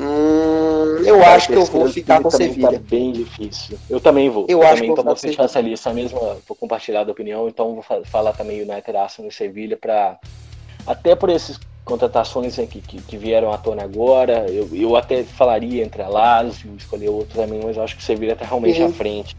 [0.00, 2.72] Hum, eu acho que eu vou ficar com Sevilha.
[2.72, 3.78] Tá bem difícil.
[3.88, 4.46] Eu também vou.
[4.48, 6.18] Eu, eu acho também, que então vou fechar essa lista mesmo.
[6.48, 10.18] Vou compartilhar da opinião, então vou falar também United, Arsenal e Sevilha para
[10.86, 14.46] até por esses contratações que, que, que, vieram à tona agora.
[14.48, 18.04] Eu, eu até falaria entre a Lazio, escolher outro também, mas eu acho que o
[18.04, 19.36] Sevilha está realmente à frente.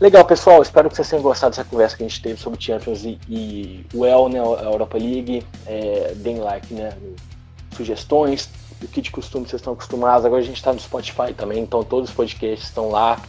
[0.00, 0.62] Legal, pessoal.
[0.62, 3.84] Espero que vocês tenham gostado dessa conversa que a gente teve sobre Champions e, e
[3.92, 5.44] o El, né, a Europa League.
[5.66, 6.92] É, deem like, né?
[7.78, 8.48] Sugestões,
[8.82, 10.26] o que de costume vocês estão acostumados.
[10.26, 13.20] Agora a gente está no Spotify também, então todos os podcasts estão lá.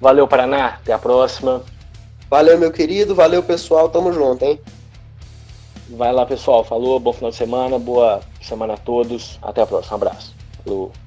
[0.00, 0.78] Valeu, Paraná.
[0.80, 1.62] Até a próxima.
[2.30, 3.14] Valeu, meu querido.
[3.14, 3.88] Valeu, pessoal.
[3.88, 4.58] Tamo junto, hein?
[5.90, 6.64] Vai lá, pessoal.
[6.64, 9.38] Falou, bom final de semana, boa semana a todos.
[9.42, 9.94] Até a próxima.
[9.94, 10.34] Um abraço.
[10.64, 11.01] Falou.